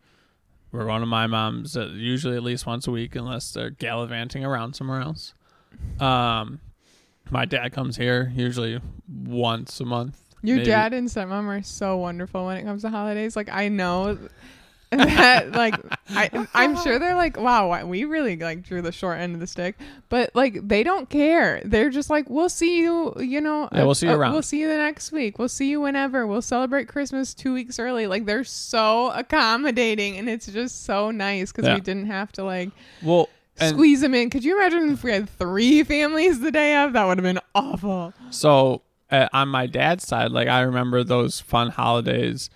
We're 0.73 0.87
going 0.87 1.01
to 1.01 1.07
my 1.07 1.27
mom's 1.27 1.77
uh, 1.77 1.91
usually 1.93 2.37
at 2.37 2.43
least 2.43 2.67
once 2.67 2.87
a 2.87 2.91
week 2.91 3.15
unless 3.15 3.53
they're 3.53 3.71
gallivanting 3.71 4.45
around 4.45 4.75
somewhere 4.75 5.01
else. 5.01 5.35
Um 6.01 6.61
my 7.31 7.45
dad 7.45 7.73
comes 7.73 7.97
here 7.97 8.33
usually 8.35 8.81
once 9.25 9.81
a 9.81 9.85
month. 9.85 10.21
your 10.43 10.57
maybe. 10.59 10.67
dad 10.71 10.93
and 10.93 11.09
stepmom 11.09 11.47
are 11.47 11.63
so 11.63 11.97
wonderful 11.97 12.47
when 12.47 12.57
it 12.57 12.65
comes 12.65 12.83
to 12.83 12.89
holidays 12.91 13.35
like 13.37 13.49
i 13.51 13.69
know 13.69 14.17
that 14.91 15.53
like 15.53 15.75
I, 16.09 16.47
i'm 16.55 16.75
sure 16.83 16.99
they're 16.99 17.15
like 17.15 17.37
wow 17.37 17.69
why- 17.69 17.85
we 17.85 18.05
really 18.07 18.37
like 18.37 18.63
drew 18.63 18.81
the 18.81 18.91
short 18.93 19.19
end 19.19 19.35
of 19.35 19.41
the 19.41 19.47
stick 19.47 19.77
but 20.09 20.31
like 20.35 20.67
they 20.67 20.83
don't 20.83 21.11
care 21.11 21.61
they're 21.67 21.91
just 21.91 22.09
like 22.09 22.31
we'll 22.31 22.49
see 22.49 22.79
you 22.81 23.13
you 23.19 23.43
know 23.43 23.69
Yeah, 23.71 23.85
we'll 23.85 23.95
see 23.95 24.07
you 24.07 24.13
uh, 24.13 24.15
uh, 24.15 24.19
around. 24.19 24.33
we'll 24.33 24.41
see 24.43 24.61
you 24.61 24.69
the 24.69 24.79
next 24.79 25.13
week 25.13 25.39
we'll 25.39 25.51
see 25.51 25.69
you 25.69 25.83
whenever 25.83 26.27
we'll 26.27 26.41
celebrate 26.41 26.89
christmas 26.89 27.35
two 27.35 27.53
weeks 27.53 27.79
early 27.79 28.07
like 28.07 28.25
they're 28.25 28.45
so 28.45 29.11
accommodating 29.11 30.17
and 30.17 30.27
it's 30.27 30.47
just 30.47 30.87
so 30.87 31.11
nice 31.11 31.53
because 31.53 31.67
Yeah. 31.69 31.75
we 31.75 31.81
didn't 31.83 32.07
have 32.07 32.33
to 32.33 32.45
like 32.45 32.71
Well, 33.03 33.29
and 33.61 33.75
squeeze 33.77 34.01
them 34.01 34.15
in 34.15 34.31
could 34.31 34.45
you 34.45 34.57
imagine 34.59 34.91
if 34.91 35.03
we 35.03 35.11
had 35.13 35.29
three 35.29 35.83
families 35.85 36.41
the 36.41 36.51
day 36.51 36.77
of 36.83 36.93
that 36.93 37.05
would 37.07 37.19
have 37.19 37.25
been 37.25 37.41
awful 37.55 38.13
So 38.31 38.83
uh, 39.11 39.29
on 39.33 39.49
my 39.49 39.67
dad's 39.67 40.07
side, 40.07 40.31
like 40.33 40.49
I 40.49 40.61
remember 40.61 41.03
those 41.03 41.41
fun 41.41 41.71
holidays. 41.71 42.51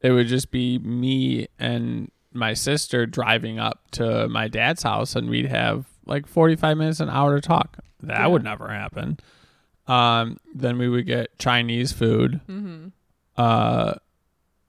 It 0.00 0.12
would 0.12 0.28
just 0.28 0.50
be 0.50 0.78
me 0.78 1.46
and 1.58 2.10
my 2.32 2.54
sister 2.54 3.04
driving 3.04 3.58
up 3.58 3.90
to 3.92 4.26
my 4.28 4.48
dad's 4.48 4.82
house, 4.82 5.14
and 5.14 5.28
we'd 5.28 5.48
have 5.48 5.84
like 6.06 6.26
forty-five 6.26 6.78
minutes, 6.78 7.00
an 7.00 7.10
hour 7.10 7.34
to 7.38 7.46
talk. 7.46 7.76
That 8.02 8.20
Yeah. 8.20 8.26
would 8.28 8.42
never 8.44 8.68
happen. 8.68 9.18
Um, 9.86 10.38
then 10.54 10.78
we 10.78 10.88
would 10.88 11.04
get 11.04 11.38
Chinese 11.38 11.92
food. 11.92 12.40
mm-hmm. 12.48 12.88
Uh, 13.36 13.94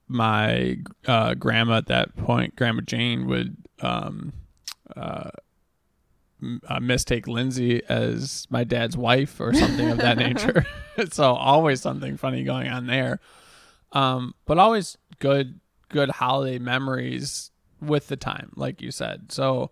my 0.08 0.78
uh, 1.08 1.34
grandma 1.36 1.78
at 1.78 1.88
that 1.88 2.15
point, 2.17 2.56
Grandma 2.58 2.82
Jane, 2.82 3.26
would 3.28 3.56
um, 3.82 4.34
uh, 4.96 5.30
uh, 6.67 6.80
mistake 6.80 7.27
Lindsay 7.27 7.82
as 7.88 8.47
my 8.49 8.63
dad's 8.63 8.97
wife 8.97 9.39
or 9.39 9.54
something 9.54 9.89
of 9.89 9.97
that 9.97 10.17
nature. 10.17 10.65
so 11.12 11.34
always 11.34 11.82
something 11.82 12.17
funny 12.17 12.43
going 12.43 12.67
on 12.67 12.88
there. 12.88 13.19
Um, 13.91 14.36
but 14.45 14.58
always 14.58 14.97
good, 15.19 15.60
good 15.89 16.10
holiday 16.10 16.60
memories 16.60 17.51
with 17.82 18.08
the 18.08 18.17
time, 18.17 18.51
like 18.56 18.82
you 18.82 18.91
said. 18.91 19.32
So 19.32 19.71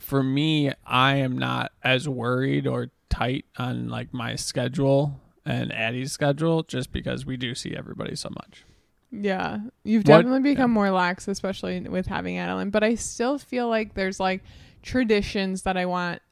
for 0.00 0.22
me, 0.22 0.72
I 0.84 1.16
am 1.16 1.38
not 1.38 1.72
as 1.82 2.08
worried 2.08 2.66
or 2.66 2.90
tight 3.08 3.44
on 3.56 3.88
like 3.88 4.12
my 4.12 4.34
schedule 4.34 5.20
and 5.46 5.72
Addie's 5.72 6.12
schedule 6.12 6.62
just 6.62 6.90
because 6.92 7.24
we 7.26 7.36
do 7.36 7.54
see 7.54 7.76
everybody 7.76 8.16
so 8.16 8.30
much. 8.30 8.64
Yeah, 9.10 9.58
you've 9.84 10.02
What- 10.08 10.22
definitely 10.22 10.50
become 10.50 10.72
more 10.72 10.90
lax, 10.90 11.28
especially 11.28 11.80
with 11.80 12.06
having 12.06 12.38
Adeline. 12.38 12.70
But 12.70 12.82
I 12.82 12.96
still 12.96 13.38
feel 13.38 13.68
like 13.68 13.94
there's 13.94 14.18
like 14.18 14.42
traditions 14.84 15.62
that 15.62 15.76
I 15.76 15.86
want. 15.86 16.22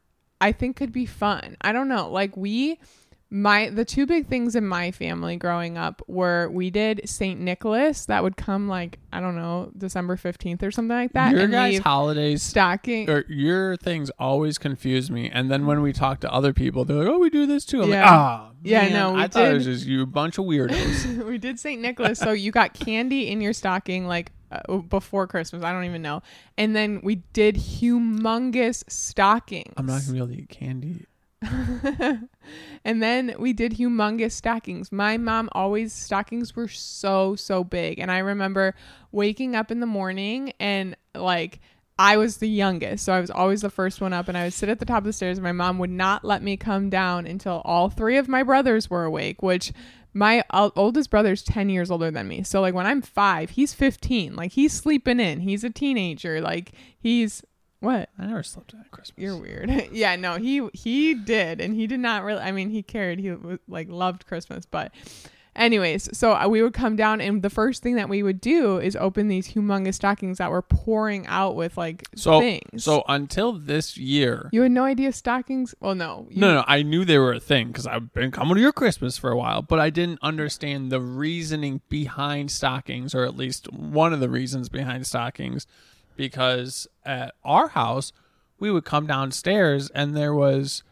I 0.41 0.53
think 0.53 0.77
could 0.77 0.93
be 0.93 1.07
fun. 1.07 1.57
I 1.61 1.73
don't 1.73 1.89
know. 1.89 2.11
Like 2.11 2.37
we, 2.37 2.79
my 3.31 3.71
the 3.71 3.85
two 3.85 4.07
big 4.07 4.27
things 4.27 4.55
in 4.57 4.67
my 4.67 4.91
family 4.91 5.37
growing 5.37 5.79
up 5.79 6.03
were 6.07 6.49
we 6.51 6.69
did 6.71 7.09
Saint 7.09 7.41
Nicholas. 7.41 8.07
That 8.07 8.23
would 8.25 8.37
come 8.37 8.69
like 8.69 8.99
I 9.13 9.21
don't 9.21 9.37
know 9.37 9.71
December 9.79 10.17
fifteenth 10.17 10.63
or 10.63 10.71
something 10.73 10.97
like 10.97 11.13
that. 11.13 11.33
Your 11.33 11.47
guys' 11.47 11.79
holidays 11.79 12.43
stocking. 12.43 13.09
or 13.09 13.25
your 13.29 13.77
things 13.77 14.11
always 14.19 14.59
confuse 14.59 15.11
me. 15.11 15.31
And 15.31 15.51
then 15.51 15.65
when 15.65 15.81
we 15.81 15.93
talk 15.93 16.21
to 16.21 16.33
other 16.33 16.53
people, 16.53 16.85
they're 16.85 16.97
like, 16.99 17.09
"Oh, 17.09 17.19
we 17.19 17.31
do 17.31 17.47
this 17.47 17.65
too." 17.65 17.83
I'm 17.83 17.89
like, 17.91 17.99
Yeah. 17.99 18.07
"Ah, 18.09 18.51
Yeah, 18.65 18.83
man, 18.83 18.93
no, 18.93 19.13
we 19.15 19.21
I 19.23 19.29
thought 19.29 19.47
it 19.51 19.55
was 19.55 19.65
just 19.65 19.87
you 19.87 20.03
a 20.03 20.07
bunch 20.07 20.39
of 20.39 20.45
weirdos." 20.45 21.25
we 21.27 21.39
did 21.39 21.59
St. 21.61 21.81
Nicholas. 21.81 22.19
So 22.19 22.33
you 22.33 22.51
got 22.51 22.75
candy 22.75 23.29
in 23.31 23.41
your 23.41 23.53
stocking 23.53 24.07
like 24.07 24.33
uh, 24.53 24.77
before 24.79 25.27
Christmas. 25.27 25.63
I 25.63 25.73
don't 25.73 25.85
even 25.85 26.03
know. 26.03 26.23
And 26.59 26.75
then 26.77 27.01
we 27.03 27.17
did 27.33 27.57
humongous 27.57 28.85
stockings. 28.89 29.73
I'm 29.77 29.87
not 29.87 30.03
gonna 30.03 30.13
be 30.13 30.19
able 30.19 30.29
to 30.29 30.35
eat 30.35 30.49
candy. 30.49 31.07
and 32.85 33.03
then 33.03 33.35
we 33.39 33.53
did 33.53 33.73
humongous 33.73 34.33
stockings. 34.33 34.93
My 34.93 35.17
mom 35.17 35.49
always 35.53 35.93
stockings 35.93 36.55
were 36.55 36.69
so 36.69 37.35
so 37.37 37.65
big, 37.65 37.99
and 37.99 38.11
I 38.11 38.19
remember 38.19 38.75
waking 39.11 39.57
up 39.57 39.71
in 39.71 39.81
the 39.81 39.87
morning 39.87 40.53
and 40.61 40.97
like 41.15 41.61
I 41.99 42.17
was 42.17 42.39
the 42.39 42.49
youngest, 42.49 43.05
so 43.05 43.13
I 43.13 43.21
was 43.21 43.31
always 43.31 43.61
the 43.61 43.71
first 43.71 44.01
one 44.01 44.13
up, 44.13 44.27
and 44.27 44.37
I 44.37 44.45
would 44.45 44.55
sit 44.55 44.69
at 44.69 44.79
the 44.79 44.85
top 44.87 44.99
of 44.99 45.05
the 45.05 45.13
stairs. 45.13 45.39
And 45.39 45.45
my 45.45 45.53
mom 45.53 45.79
would 45.79 45.91
not 45.91 46.25
let 46.25 46.43
me 46.43 46.57
come 46.57 46.91
down 46.91 47.27
until 47.27 47.61
all 47.65 47.91
three 47.91 48.17
of 48.17 48.29
my 48.29 48.43
brothers 48.43 48.89
were 48.89 49.05
awake, 49.05 49.43
which 49.43 49.73
my 50.15 50.45
oldest 50.51 51.11
brother's 51.11 51.43
10 51.43 51.69
years 51.71 51.91
older 51.91 52.11
than 52.11 52.29
me. 52.29 52.43
So 52.43 52.61
like 52.61 52.75
when 52.75 52.87
I'm 52.87 53.03
5, 53.03 53.51
he's 53.51 53.73
15. 53.75 54.37
Like 54.37 54.53
he's 54.53 54.73
sleeping 54.73 55.21
in. 55.21 55.41
He's 55.41 55.65
a 55.65 55.71
teenager. 55.71 56.41
Like 56.41 56.73
he's 56.99 57.43
what? 57.81 58.11
I 58.19 58.27
never 58.27 58.43
slept 58.43 58.73
in 58.75 58.81
at 58.81 58.91
Christmas. 58.91 59.19
You're 59.19 59.37
weird. 59.37 59.89
yeah, 59.93 60.17
no, 60.17 60.37
he 60.37 60.69
he 60.73 61.15
did 61.15 61.61
and 61.61 61.75
he 61.75 61.87
did 61.87 62.01
not 62.01 62.25
really 62.25 62.41
I 62.41 62.53
mean, 62.53 62.71
he 62.71 62.83
cared. 62.83 63.19
He 63.19 63.35
like 63.67 63.89
loved 63.89 64.27
Christmas, 64.27 64.67
but 64.67 64.93
Anyways, 65.55 66.17
so 66.17 66.33
uh, 66.33 66.49
we 66.49 66.63
would 66.63 66.73
come 66.73 66.97
down, 66.97 67.21
and 67.21 67.43
the 67.43 67.51
first 67.51 67.83
thing 67.83 67.97
that 67.97 68.09
we 68.09 68.23
would 68.23 68.41
do 68.41 68.79
is 68.79 68.97
open 68.97 69.29
these 69.29 69.49
humongous 69.53 69.95
stockings 69.95 70.39
that 70.39 70.51
were 70.51 70.63
pouring 70.63 71.27
out 71.27 71.57
with 71.57 71.77
like 71.77 72.09
so, 72.15 72.41
things. 72.41 72.83
So 72.83 73.05
until 73.07 73.53
this 73.53 73.99
year, 73.99 74.49
you 74.51 74.63
had 74.63 74.73
no 74.73 74.85
idea 74.85 75.13
stockings. 75.13 75.75
Well, 75.79 75.95
no, 75.95 76.27
you, 76.31 76.41
no, 76.41 76.55
no. 76.55 76.65
I 76.67 76.83
knew 76.83 77.05
they 77.05 77.19
were 77.19 77.35
a 77.35 77.41
thing 77.41 77.69
because 77.69 77.87
I've 77.87 78.15
been 78.15 78.31
coming 78.31 78.55
to 78.55 78.63
your 78.63 78.73
Christmas 78.73 79.19
for 79.19 79.31
a 79.31 79.37
while, 79.37 79.61
but 79.61 79.79
I 79.79 79.91
didn't 79.91 80.21
understand 80.23 80.91
the 80.91 81.01
reasoning 81.01 81.83
behind 81.91 82.51
stockings, 82.51 83.15
or 83.15 83.25
at 83.25 83.37
least 83.37 83.71
one 83.71 84.15
of 84.15 84.21
the 84.21 84.31
reasons 84.31 84.71
behind 84.71 85.07
stockings. 85.07 85.67
Because 86.17 86.87
at 87.05 87.35
our 87.45 87.69
house, 87.69 88.13
we 88.59 88.71
would 88.71 88.85
come 88.85 89.07
downstairs, 89.07 89.91
and 89.91 90.17
there 90.17 90.35
was 90.35 90.83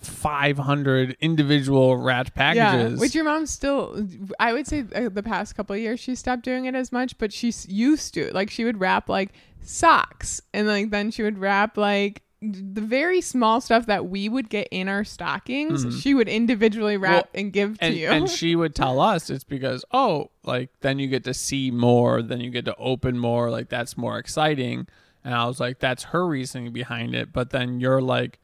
500 0.00 1.16
individual 1.20 1.96
wrapped 1.96 2.34
packages. 2.34 2.92
Yeah, 2.94 2.98
which 2.98 3.14
your 3.14 3.24
mom 3.24 3.46
still, 3.46 4.06
I 4.38 4.52
would 4.52 4.66
say 4.66 4.84
uh, 4.94 5.08
the 5.08 5.22
past 5.22 5.54
couple 5.54 5.74
of 5.74 5.80
years 5.80 6.00
she 6.00 6.14
stopped 6.14 6.42
doing 6.42 6.64
it 6.66 6.74
as 6.74 6.92
much, 6.92 7.18
but 7.18 7.32
she's 7.32 7.68
used 7.68 8.14
to. 8.14 8.30
Like 8.32 8.50
she 8.50 8.64
would 8.64 8.80
wrap 8.80 9.08
like 9.08 9.32
socks, 9.62 10.40
and 10.52 10.66
like 10.66 10.90
then 10.90 11.10
she 11.10 11.22
would 11.22 11.38
wrap 11.38 11.76
like 11.76 12.22
the 12.42 12.80
very 12.80 13.20
small 13.20 13.60
stuff 13.60 13.86
that 13.86 14.06
we 14.06 14.28
would 14.28 14.48
get 14.48 14.66
in 14.70 14.88
our 14.88 15.04
stockings. 15.04 15.84
Mm-hmm. 15.84 15.98
She 15.98 16.14
would 16.14 16.28
individually 16.28 16.96
wrap 16.96 17.12
well, 17.12 17.30
and 17.34 17.52
give 17.52 17.76
and, 17.80 17.94
to 17.94 18.00
you, 18.00 18.08
and 18.08 18.28
she 18.28 18.56
would 18.56 18.74
tell 18.74 19.00
us 19.12 19.30
it's 19.30 19.44
because 19.44 19.84
oh, 19.92 20.30
like 20.44 20.70
then 20.80 20.98
you 20.98 21.08
get 21.08 21.24
to 21.24 21.34
see 21.34 21.70
more, 21.70 22.22
then 22.22 22.40
you 22.40 22.50
get 22.50 22.64
to 22.64 22.76
open 22.76 23.18
more, 23.18 23.50
like 23.50 23.68
that's 23.68 23.96
more 23.96 24.18
exciting. 24.18 24.86
And 25.22 25.34
I 25.34 25.44
was 25.46 25.60
like, 25.60 25.80
that's 25.80 26.04
her 26.04 26.26
reasoning 26.26 26.72
behind 26.72 27.14
it. 27.14 27.30
But 27.32 27.50
then 27.50 27.78
you're 27.78 28.00
like 28.00 28.38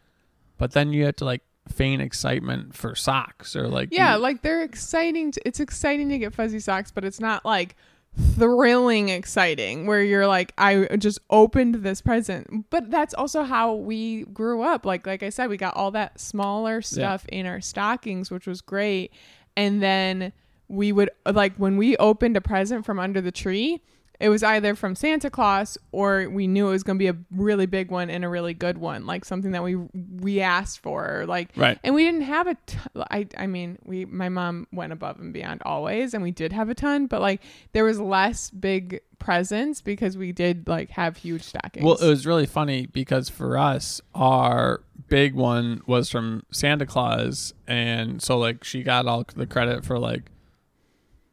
but 0.59 0.73
then 0.73 0.92
you 0.92 1.05
have 1.05 1.16
to 1.16 1.25
like 1.25 1.42
feign 1.69 2.01
excitement 2.01 2.75
for 2.75 2.95
socks 2.95 3.57
or 3.57 3.66
like 3.66 3.88
yeah 3.90 4.14
you, 4.14 4.21
like 4.21 4.42
they're 4.42 4.62
exciting 4.62 5.33
to, 5.33 5.40
it's 5.45 5.59
exciting 5.59 6.09
to 6.09 6.19
get 6.19 6.33
fuzzy 6.33 6.61
socks 6.61 6.92
but 6.92 7.05
it's 7.05 7.19
not 7.19 7.45
like 7.45 7.75
thrilling 8.16 9.11
exciting 9.11 9.87
where 9.87 10.03
you're 10.03 10.27
like 10.27 10.53
i 10.57 10.87
just 10.97 11.19
opened 11.29 11.77
this 11.77 12.01
present. 12.01 12.66
But 12.71 12.90
that's 12.90 13.12
also 13.12 13.42
how 13.42 13.75
we 13.75 14.25
grew 14.25 14.62
up. 14.62 14.87
Like 14.87 15.07
like 15.07 15.23
i 15.23 15.29
said 15.29 15.51
we 15.51 15.57
got 15.57 15.77
all 15.77 15.90
that 15.90 16.19
smaller 16.19 16.81
stuff 16.81 17.27
yeah. 17.31 17.40
in 17.40 17.47
our 17.47 17.61
stockings 17.61 18.31
which 18.31 18.47
was 18.47 18.61
great. 18.61 19.12
And 19.57 19.83
then 19.83 20.33
we 20.69 20.92
would 20.92 21.11
like 21.31 21.55
when 21.57 21.77
we 21.77 21.97
opened 21.99 22.37
a 22.37 22.40
present 22.40 22.87
from 22.87 22.99
under 22.99 23.21
the 23.21 23.33
tree 23.33 23.83
it 24.20 24.29
was 24.29 24.42
either 24.42 24.74
from 24.74 24.94
Santa 24.94 25.31
Claus 25.31 25.76
or 25.92 26.29
we 26.29 26.46
knew 26.46 26.68
it 26.68 26.72
was 26.72 26.83
going 26.83 26.96
to 26.96 26.98
be 26.98 27.09
a 27.09 27.16
really 27.31 27.66
big 27.66 27.90
one 27.90 28.11
and 28.11 28.24
a 28.24 28.29
really 28.29 28.55
good 28.55 28.79
one, 28.79 29.07
like 29.07 29.24
something 29.24 29.52
that 29.52 29.62
we 29.62 29.76
we 30.20 30.40
asked 30.40 30.81
for, 30.81 31.24
like 31.26 31.50
right. 31.57 31.79
And 31.85 31.94
we 31.94 32.05
didn't 32.05 32.22
have 32.22 32.46
a. 32.46 32.57
T- 32.66 32.79
I 33.11 33.26
I 33.37 33.46
mean, 33.46 33.79
we 33.85 34.05
my 34.05 34.29
mom 34.29 34.66
went 34.72 34.92
above 34.92 35.20
and 35.20 35.33
beyond 35.33 35.62
always, 35.64 36.14
and 36.14 36.22
we 36.22 36.31
did 36.31 36.52
have 36.52 36.68
a 36.68 36.74
ton, 36.74 37.07
but 37.07 37.20
like 37.20 37.42
there 37.72 37.85
was 37.85 38.00
less 38.00 38.50
big 38.50 39.00
presents 39.18 39.81
because 39.81 40.16
we 40.16 40.33
did 40.33 40.68
like 40.68 40.90
have 40.90 41.16
huge 41.16 41.42
stockings. 41.42 41.85
Well, 41.85 41.96
it 41.96 42.09
was 42.09 42.26
really 42.26 42.46
funny 42.46 42.87
because 42.87 43.29
for 43.29 43.59
us, 43.59 44.00
our 44.14 44.83
big 45.09 45.35
one 45.35 45.83
was 45.87 46.11
from 46.11 46.44
Santa 46.50 46.87
Claus, 46.87 47.55
and 47.66 48.22
so 48.22 48.38
like 48.38 48.64
she 48.64 48.83
got 48.83 49.07
all 49.07 49.24
the 49.35 49.46
credit 49.46 49.85
for 49.85 49.98
like 49.98 50.31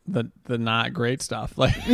the 0.08 0.30
the 0.46 0.58
not 0.58 0.94
great 0.94 1.22
stuff. 1.22 1.58
Like 1.58 1.76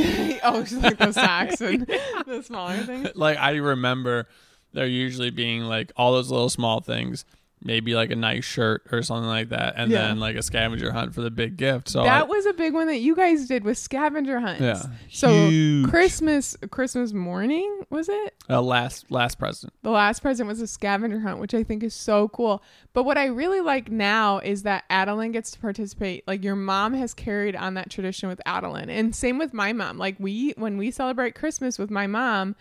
oh 0.43 0.65
like 0.81 0.97
the 0.97 1.11
socks 1.11 1.61
and 1.61 1.85
the 2.25 2.41
smaller 2.43 2.77
things? 2.77 3.09
Like 3.15 3.37
i 3.37 3.55
remember 3.55 4.27
there 4.73 4.87
usually 4.87 5.29
being 5.31 5.63
like 5.63 5.91
all 5.95 6.13
those 6.13 6.31
little 6.31 6.49
small 6.49 6.79
things 6.79 7.25
maybe 7.61 7.93
like 7.93 8.11
a 8.11 8.15
nice 8.15 8.45
shirt 8.45 8.83
or 8.91 9.01
something 9.01 9.27
like 9.27 9.49
that, 9.49 9.73
and 9.77 9.91
yeah. 9.91 10.07
then 10.07 10.19
like 10.19 10.35
a 10.35 10.41
scavenger 10.41 10.91
hunt 10.91 11.13
for 11.13 11.21
the 11.21 11.31
big 11.31 11.57
gift. 11.57 11.89
So 11.89 12.03
that 12.03 12.21
I, 12.21 12.23
was 12.23 12.45
a 12.45 12.53
big 12.53 12.73
one 12.73 12.87
that 12.87 12.99
you 12.99 13.15
guys 13.15 13.47
did 13.47 13.63
with 13.63 13.77
scavenger 13.77 14.39
hunts. 14.39 14.61
Yeah, 14.61 14.83
so 15.09 15.29
Huge. 15.49 15.89
Christmas 15.89 16.57
Christmas 16.71 17.13
morning 17.13 17.83
was 17.89 18.09
it? 18.09 18.35
Uh, 18.49 18.61
last 18.61 19.11
last 19.11 19.39
present. 19.39 19.73
The 19.83 19.91
last 19.91 20.21
present 20.21 20.47
was 20.47 20.61
a 20.61 20.67
scavenger 20.67 21.19
hunt, 21.19 21.39
which 21.39 21.53
I 21.53 21.63
think 21.63 21.83
is 21.83 21.93
so 21.93 22.29
cool. 22.29 22.63
But 22.93 23.03
what 23.03 23.17
I 23.17 23.25
really 23.25 23.61
like 23.61 23.91
now 23.91 24.39
is 24.39 24.63
that 24.63 24.85
Adeline 24.89 25.31
gets 25.31 25.51
to 25.51 25.59
participate. 25.59 26.27
Like 26.27 26.43
your 26.43 26.55
mom 26.55 26.93
has 26.93 27.13
carried 27.13 27.55
on 27.55 27.73
that 27.75 27.89
tradition 27.89 28.29
with 28.29 28.41
Adeline, 28.45 28.89
and 28.89 29.15
same 29.15 29.37
with 29.37 29.53
my 29.53 29.73
mom. 29.73 29.97
Like 29.97 30.15
we 30.19 30.53
when 30.57 30.77
we 30.77 30.91
celebrate 30.91 31.35
Christmas 31.35 31.77
with 31.77 31.91
my 31.91 32.07
mom 32.07 32.55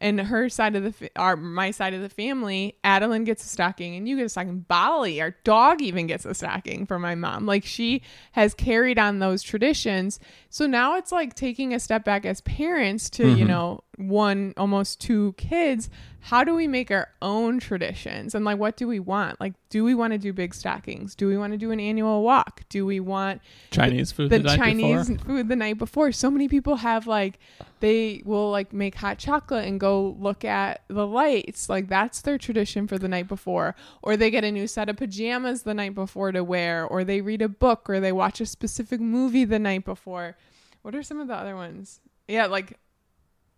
and 0.00 0.20
her 0.20 0.48
side 0.48 0.76
of 0.76 0.82
the 0.98 1.10
our 1.16 1.36
my 1.36 1.70
side 1.70 1.92
of 1.92 2.00
the 2.00 2.08
family, 2.08 2.76
Adeline 2.82 3.24
gets 3.24 3.44
a 3.44 3.48
stocking 3.48 3.96
and 3.96 4.08
you 4.08 4.16
get 4.16 4.26
a 4.26 4.28
stocking. 4.28 4.60
Bali, 4.60 5.20
our 5.20 5.36
dog, 5.44 5.82
even 5.82 6.06
gets 6.06 6.24
a 6.24 6.34
stocking 6.34 6.86
for 6.86 6.98
my 6.98 7.14
mom. 7.14 7.46
Like 7.46 7.64
she 7.64 8.02
has 8.32 8.54
carried 8.54 8.98
on 8.98 9.18
those 9.18 9.42
traditions. 9.42 10.18
So 10.48 10.66
now 10.66 10.96
it's 10.96 11.12
like 11.12 11.34
taking 11.34 11.74
a 11.74 11.80
step 11.80 12.04
back 12.04 12.24
as 12.24 12.40
parents 12.40 13.10
to, 13.10 13.24
mm-hmm. 13.24 13.36
you 13.36 13.44
know, 13.44 13.84
one 14.08 14.54
almost 14.56 15.00
two 15.00 15.34
kids 15.36 15.90
how 16.22 16.44
do 16.44 16.54
we 16.54 16.66
make 16.66 16.90
our 16.90 17.08
own 17.22 17.58
traditions? 17.58 18.34
And 18.34 18.44
like 18.44 18.58
what 18.58 18.76
do 18.76 18.86
we 18.86 19.00
want? 19.00 19.40
Like 19.40 19.54
do 19.70 19.82
we 19.82 19.94
want 19.94 20.12
to 20.12 20.18
do 20.18 20.32
big 20.32 20.54
stockings? 20.54 21.14
Do 21.14 21.26
we 21.26 21.36
want 21.36 21.52
to 21.52 21.58
do 21.58 21.70
an 21.70 21.80
annual 21.80 22.22
walk? 22.22 22.62
Do 22.68 22.84
we 22.84 23.00
want 23.00 23.40
chinese 23.70 24.12
food 24.12 24.30
the, 24.30 24.40
the 24.40 24.56
chinese 24.56 25.08
before? 25.08 25.26
food 25.26 25.48
the 25.48 25.56
night 25.56 25.78
before? 25.78 26.12
So 26.12 26.30
many 26.30 26.46
people 26.46 26.76
have 26.76 27.06
like 27.06 27.38
they 27.80 28.22
will 28.26 28.50
like 28.50 28.72
make 28.72 28.96
hot 28.96 29.18
chocolate 29.18 29.66
and 29.66 29.80
go 29.80 30.16
look 30.20 30.44
at 30.44 30.82
the 30.88 31.06
lights. 31.06 31.70
Like 31.70 31.88
that's 31.88 32.20
their 32.20 32.36
tradition 32.36 32.86
for 32.86 32.98
the 32.98 33.08
night 33.08 33.26
before. 33.26 33.74
Or 34.02 34.16
they 34.16 34.30
get 34.30 34.44
a 34.44 34.52
new 34.52 34.66
set 34.66 34.90
of 34.90 34.98
pajamas 34.98 35.62
the 35.62 35.74
night 35.74 35.94
before 35.94 36.32
to 36.32 36.44
wear 36.44 36.84
or 36.84 37.02
they 37.02 37.22
read 37.22 37.40
a 37.40 37.48
book 37.48 37.88
or 37.88 37.98
they 37.98 38.12
watch 38.12 38.40
a 38.42 38.46
specific 38.46 39.00
movie 39.00 39.44
the 39.44 39.58
night 39.58 39.86
before. 39.86 40.36
What 40.82 40.94
are 40.94 41.02
some 41.02 41.18
of 41.18 41.28
the 41.28 41.34
other 41.34 41.56
ones? 41.56 42.00
Yeah 42.28 42.46
like 42.46 42.78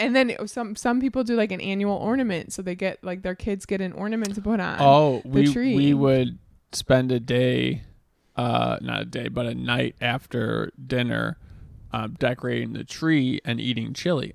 and 0.03 0.17
then 0.17 0.37
some 0.47 0.77
some 0.77 1.01
people 1.01 1.25
do 1.25 1.37
like 1.37 1.53
an 1.53 1.61
annual 1.61 1.97
ornament, 1.97 2.53
so 2.53 2.63
they 2.63 2.75
get 2.75 3.03
like 3.03 3.23
their 3.23 3.35
kids 3.35 3.65
get 3.65 3.81
an 3.81 3.93
ornament 3.93 4.35
to 4.35 4.43
put 4.43 4.61
on. 4.61 4.77
Oh, 4.81 5.23
we 5.25 5.53
tree. 5.53 5.75
we 5.75 5.95
would 5.95 6.39
spend 6.73 7.13
a 7.13 7.21
day, 7.21 7.83
uh, 8.37 8.79
not 8.81 9.03
a 9.03 9.05
day, 9.05 9.29
but 9.29 9.47
a 9.47 9.55
night 9.55 9.95
after 10.01 10.73
dinner, 10.85 11.39
um, 11.93 12.17
decorating 12.19 12.73
the 12.73 12.85
tree 12.85 13.41
and 13.45 13.61
eating 13.61 13.95
chili. 13.95 14.35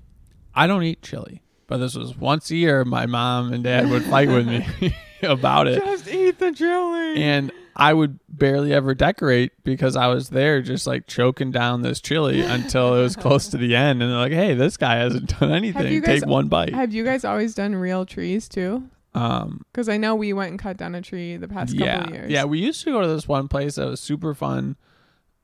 I 0.54 0.66
don't 0.66 0.82
eat 0.82 1.02
chili, 1.02 1.42
but 1.66 1.78
this 1.78 1.94
was 1.94 2.16
once 2.16 2.50
a 2.50 2.56
year. 2.56 2.84
My 2.84 3.06
mom 3.06 3.52
and 3.52 3.62
dad 3.62 3.90
would 3.90 4.04
fight 4.04 4.28
with 4.28 4.46
me 4.46 4.94
about 5.22 5.66
it. 5.66 5.84
Just 5.84 6.08
eat 6.08 6.38
the 6.38 6.52
chili. 6.52 7.22
And 7.22 7.52
I 7.78 7.94
would 7.94 8.18
barely 8.28 8.72
ever 8.72 8.92
decorate 8.92 9.52
because 9.62 9.94
I 9.94 10.08
was 10.08 10.30
there 10.30 10.60
just 10.62 10.86
like 10.86 11.06
choking 11.06 11.52
down 11.52 11.82
this 11.82 12.00
chili 12.00 12.40
until 12.40 12.96
it 12.96 13.02
was 13.02 13.14
close 13.14 13.46
to 13.48 13.56
the 13.56 13.76
end. 13.76 14.02
And 14.02 14.10
they're 14.10 14.18
like, 14.18 14.32
hey, 14.32 14.54
this 14.54 14.76
guy 14.76 14.96
hasn't 14.96 15.38
done 15.40 15.52
anything. 15.52 16.00
Guys, 16.00 16.20
Take 16.20 16.28
one 16.28 16.48
bite. 16.48 16.74
Have 16.74 16.92
you 16.92 17.04
guys 17.04 17.24
always 17.24 17.54
done 17.54 17.76
real 17.76 18.04
trees 18.04 18.48
too? 18.48 18.88
Um, 19.14 19.64
because 19.72 19.88
I 19.88 19.96
know 19.96 20.16
we 20.16 20.32
went 20.32 20.50
and 20.50 20.58
cut 20.58 20.76
down 20.76 20.96
a 20.96 21.02
tree 21.02 21.36
the 21.36 21.46
past 21.46 21.72
yeah, 21.72 21.98
couple 21.98 22.14
years. 22.14 22.30
Yeah, 22.30 22.44
we 22.44 22.58
used 22.58 22.82
to 22.82 22.90
go 22.90 23.00
to 23.00 23.08
this 23.08 23.28
one 23.28 23.46
place 23.46 23.76
that 23.76 23.86
was 23.86 24.00
super 24.00 24.34
fun 24.34 24.76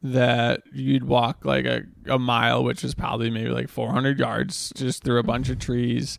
that 0.03 0.63
you'd 0.73 1.05
walk 1.05 1.45
like 1.45 1.65
a, 1.65 1.83
a 2.07 2.19
mile, 2.19 2.65
which 2.65 2.83
is 2.83 2.95
probably 2.95 3.31
maybe 3.31 3.51
like 3.51 3.69
400 3.69 4.19
yards, 4.19 4.73
just 4.75 5.05
through 5.05 5.21
a 5.21 5.23
bunch 5.23 5.49
of 5.51 5.61
trees. 5.61 6.19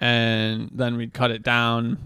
And 0.00 0.70
then 0.72 0.96
we'd 0.96 1.12
cut 1.12 1.30
it 1.30 1.42
down 1.42 1.98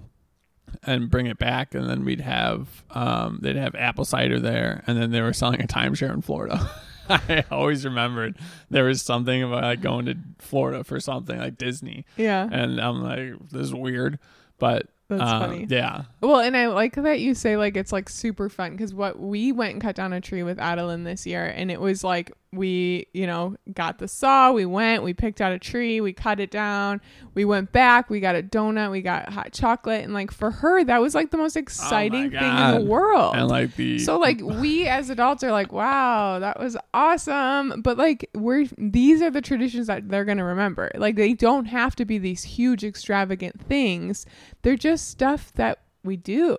and 0.83 1.11
bring 1.11 1.27
it 1.27 1.39
back, 1.39 1.75
and 1.75 1.89
then 1.89 2.05
we'd 2.05 2.21
have 2.21 2.85
um, 2.91 3.39
they'd 3.43 3.57
have 3.57 3.75
apple 3.75 4.05
cider 4.05 4.39
there, 4.41 4.83
and 4.87 5.01
then 5.01 5.11
they 5.11 5.21
were 5.21 5.33
selling 5.33 5.63
a 5.63 5.67
timeshare 5.67 6.13
in 6.13 6.23
Florida. 6.23 6.71
I 7.09 7.45
always 7.51 7.85
remembered 7.85 8.39
there 8.71 8.85
was 8.85 9.03
something 9.03 9.43
about 9.43 9.63
like 9.63 9.81
going 9.81 10.07
to 10.07 10.17
Florida 10.39 10.85
for 10.85 11.01
something 11.01 11.39
like 11.39 11.59
Disney. 11.59 12.07
Yeah, 12.17 12.49
and 12.51 12.81
I'm 12.81 13.03
like, 13.03 13.51
this 13.51 13.63
is 13.63 13.75
weird, 13.75 14.19
but 14.59 14.89
That's 15.09 15.23
Um, 15.23 15.41
funny. 15.41 15.67
Yeah. 15.69 16.05
Well, 16.21 16.41
and 16.41 16.57
I 16.57 16.69
like 16.69 16.95
that 16.95 17.21
you 17.21 17.35
say 17.35 17.57
like 17.57 17.77
it's 17.77 17.93
like 17.93 18.09
super 18.09 18.49
fun 18.49 18.73
because 18.73 18.95
what 18.95 19.21
we 19.21 19.53
went 19.53 19.73
and 19.75 19.83
cut 19.83 19.95
down 19.97 20.13
a 20.13 20.21
tree 20.21 20.43
with 20.43 20.59
Adeline 20.59 21.05
this 21.05 21.27
year, 21.27 21.45
and 21.45 21.71
it 21.71 21.81
was 21.81 22.03
like 22.03 22.33
we, 22.53 23.09
you 23.13 23.27
know, 23.27 23.57
got 23.73 23.99
the 23.99 24.07
saw, 24.07 24.53
we 24.53 24.65
went, 24.65 25.03
we 25.03 25.13
picked 25.13 25.41
out 25.41 25.51
a 25.51 25.59
tree, 25.59 26.01
we 26.01 26.13
cut 26.13 26.39
it 26.39 26.53
down, 26.53 27.01
we 27.35 27.45
went 27.45 27.73
back, 27.73 28.09
we 28.09 28.21
got 28.21 28.37
a 28.37 28.43
donut, 28.45 28.93
we 28.93 29.03
got 29.03 29.29
hot 29.33 29.53
chocolate, 29.53 30.05
and 30.05 30.15
like 30.15 30.31
for 30.31 30.53
her, 30.53 30.85
that 30.85 31.01
was 31.01 31.17
like 31.17 31.33
the 31.33 31.37
most 31.37 31.57
exciting 31.57 32.31
thing 32.31 32.57
in 32.57 32.75
the 32.85 32.89
world. 32.89 33.35
And 33.35 33.49
like 33.49 33.75
the 33.75 33.99
So 33.99 34.19
like 34.21 34.41
we 34.41 34.87
as 34.87 35.11
adults 35.11 35.43
are 35.43 35.51
like, 35.51 35.73
wow, 35.73 36.39
that 36.39 36.61
was 36.61 36.77
awesome. 36.95 37.83
But 37.83 37.99
like 37.99 38.31
we're 38.35 38.67
these 38.79 39.21
are 39.21 39.31
the 39.33 39.43
traditions 39.43 39.89
that 39.89 40.09
they're 40.09 40.25
gonna 40.25 40.45
remember. 40.45 40.93
Like 40.95 41.17
they 41.17 41.35
don't 41.35 41.67
have 41.67 41.97
to 41.97 42.05
be 42.05 42.19
these 42.19 42.45
huge 42.45 42.85
extravagant 42.85 43.61
things. 43.61 44.27
They're 44.63 44.77
just 44.77 44.94
stuff 45.03 45.53
that 45.55 45.81
we 46.03 46.17
do. 46.17 46.57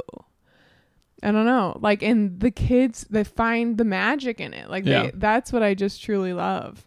I 1.23 1.31
don't 1.31 1.45
know. 1.45 1.77
Like 1.81 2.03
and 2.03 2.39
the 2.39 2.51
kids 2.51 3.05
they 3.09 3.23
find 3.23 3.77
the 3.77 3.85
magic 3.85 4.39
in 4.39 4.53
it. 4.53 4.69
Like 4.69 4.85
Yeah. 4.85 5.03
they 5.03 5.11
that's 5.15 5.51
what 5.51 5.63
I 5.63 5.73
just 5.73 6.03
truly 6.03 6.33
love. 6.33 6.85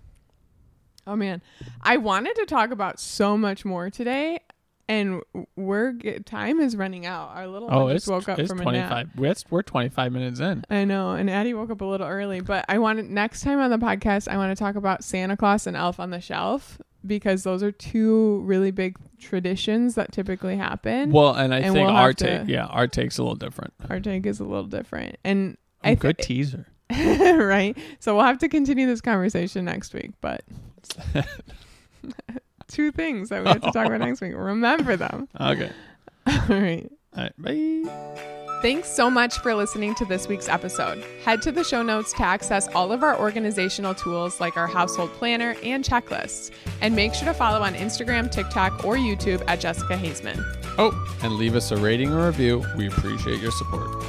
Oh 1.07 1.17
man. 1.17 1.43
I 1.83 1.97
wanted 1.97 2.37
to 2.37 2.47
talk 2.47 2.71
about 2.71 3.01
so 3.01 3.37
much 3.37 3.65
more 3.65 3.91
today. 3.91 4.41
And 4.91 5.23
we're 5.55 5.93
get- 5.93 6.25
time 6.25 6.61
is 6.61 6.75
running 6.75 7.05
out. 7.05 7.31
Our 7.35 7.47
little 7.47 7.69
oh, 7.71 7.85
one 7.85 7.97
it's 7.97 8.07
just 8.07 8.11
woke 8.11 8.29
up 8.29 8.47
from 8.47 8.61
a 8.61 8.63
twenty 8.63 8.79
nap. 8.79 9.09
We're, 9.17 9.35
we're 9.51 9.63
twenty 9.63 9.91
five 9.91 10.13
minutes 10.13 10.41
in. 10.41 10.65
I 10.71 10.87
know, 10.87 11.13
and 11.13 11.29
Addie 11.29 11.53
woke 11.53 11.71
up 11.71 11.83
a 11.83 11.85
little 11.85 12.07
early, 12.07 12.41
but 12.41 12.65
I 12.71 12.79
want 12.79 13.11
next 13.11 13.43
time 13.43 13.59
on 13.59 13.71
the 13.71 13.77
podcast 13.77 14.29
I 14.29 14.39
want 14.39 14.57
to 14.57 14.59
talk 14.59 14.77
about 14.77 15.05
Santa 15.05 15.37
Claus 15.37 15.67
and 15.67 15.77
Elf 15.77 16.01
on 16.01 16.09
the 16.09 16.21
Shelf 16.23 16.81
because 17.09 17.43
those 17.43 17.63
are 17.63 17.73
two 17.73 18.41
really 18.45 18.71
big 18.71 18.97
traditions 19.19 19.97
that 19.97 20.13
typically 20.13 20.57
happen. 20.57 21.11
Well, 21.11 21.35
and 21.35 21.53
I 21.53 21.59
And 21.59 21.75
think 21.75 21.87
we'll 21.89 21.97
our 21.97 22.09
have 22.09 22.17
to- 22.17 22.39
take, 22.41 22.49
yeah, 22.49 22.67
our 22.67 22.87
take's 22.87 23.19
a 23.19 23.23
little 23.23 23.35
different. 23.37 23.75
Our 23.91 23.99
take 23.99 24.27
is 24.27 24.39
a 24.39 24.45
little 24.45 24.67
different, 24.67 25.17
and 25.25 25.57
Oh, 25.85 25.89
I 25.91 25.95
good 25.97 26.19
teaser. 26.23 26.67
right. 26.91 27.77
So 28.01 28.15
we'll 28.17 28.25
have 28.25 28.39
to 28.39 28.49
continue 28.49 28.87
this 28.87 29.01
conversation 29.01 29.65
next 29.65 29.93
week, 29.95 30.13
but 30.21 30.43
two 32.69 32.93
things 32.93 33.29
that 33.31 33.43
we 33.43 33.49
have 33.49 33.61
to 33.63 33.73
talk 33.73 33.87
about 33.87 34.01
next 34.01 34.21
week. 34.21 34.33
Remember 34.35 34.97
them. 34.97 35.29
Okay. 35.41 35.71
All 36.27 36.39
right. 36.51 36.91
All 37.19 37.25
right. 37.25 37.85
Bye. 37.85 38.09
Thanks 38.61 38.89
so 38.89 39.09
much 39.09 39.39
for 39.39 39.55
listening 39.55 39.95
to 39.97 40.05
this 40.05 40.27
week's 40.27 40.49
episode. 40.49 41.05
Head 41.23 41.43
to 41.43 41.53
the 41.53 41.63
show 41.63 41.83
notes 41.83 42.13
to 42.15 42.23
access 42.23 42.67
all 42.69 42.91
of 42.91 43.05
our 43.05 43.19
organizational 43.19 43.95
tools 43.95 44.41
like 44.41 44.57
our 44.57 44.67
household 44.67 45.13
planner 45.13 45.55
and 45.63 45.85
checklists. 45.85 46.51
And 46.81 46.97
make 46.97 47.15
sure 47.15 47.27
to 47.27 47.35
follow 47.35 47.63
on 47.63 47.75
Instagram, 47.75 48.31
TikTok, 48.31 48.85
or 48.85 48.97
YouTube 48.97 49.45
at 49.47 49.61
Jessica 49.61 49.97
Haizman. 49.97 50.43
Oh, 50.77 50.93
and 51.23 51.35
leave 51.35 51.55
us 51.55 51.71
a 51.71 51.77
rating 51.77 52.13
or 52.13 52.27
review. 52.27 52.65
We 52.77 52.89
appreciate 52.89 53.41
your 53.41 53.53
support. 53.53 54.05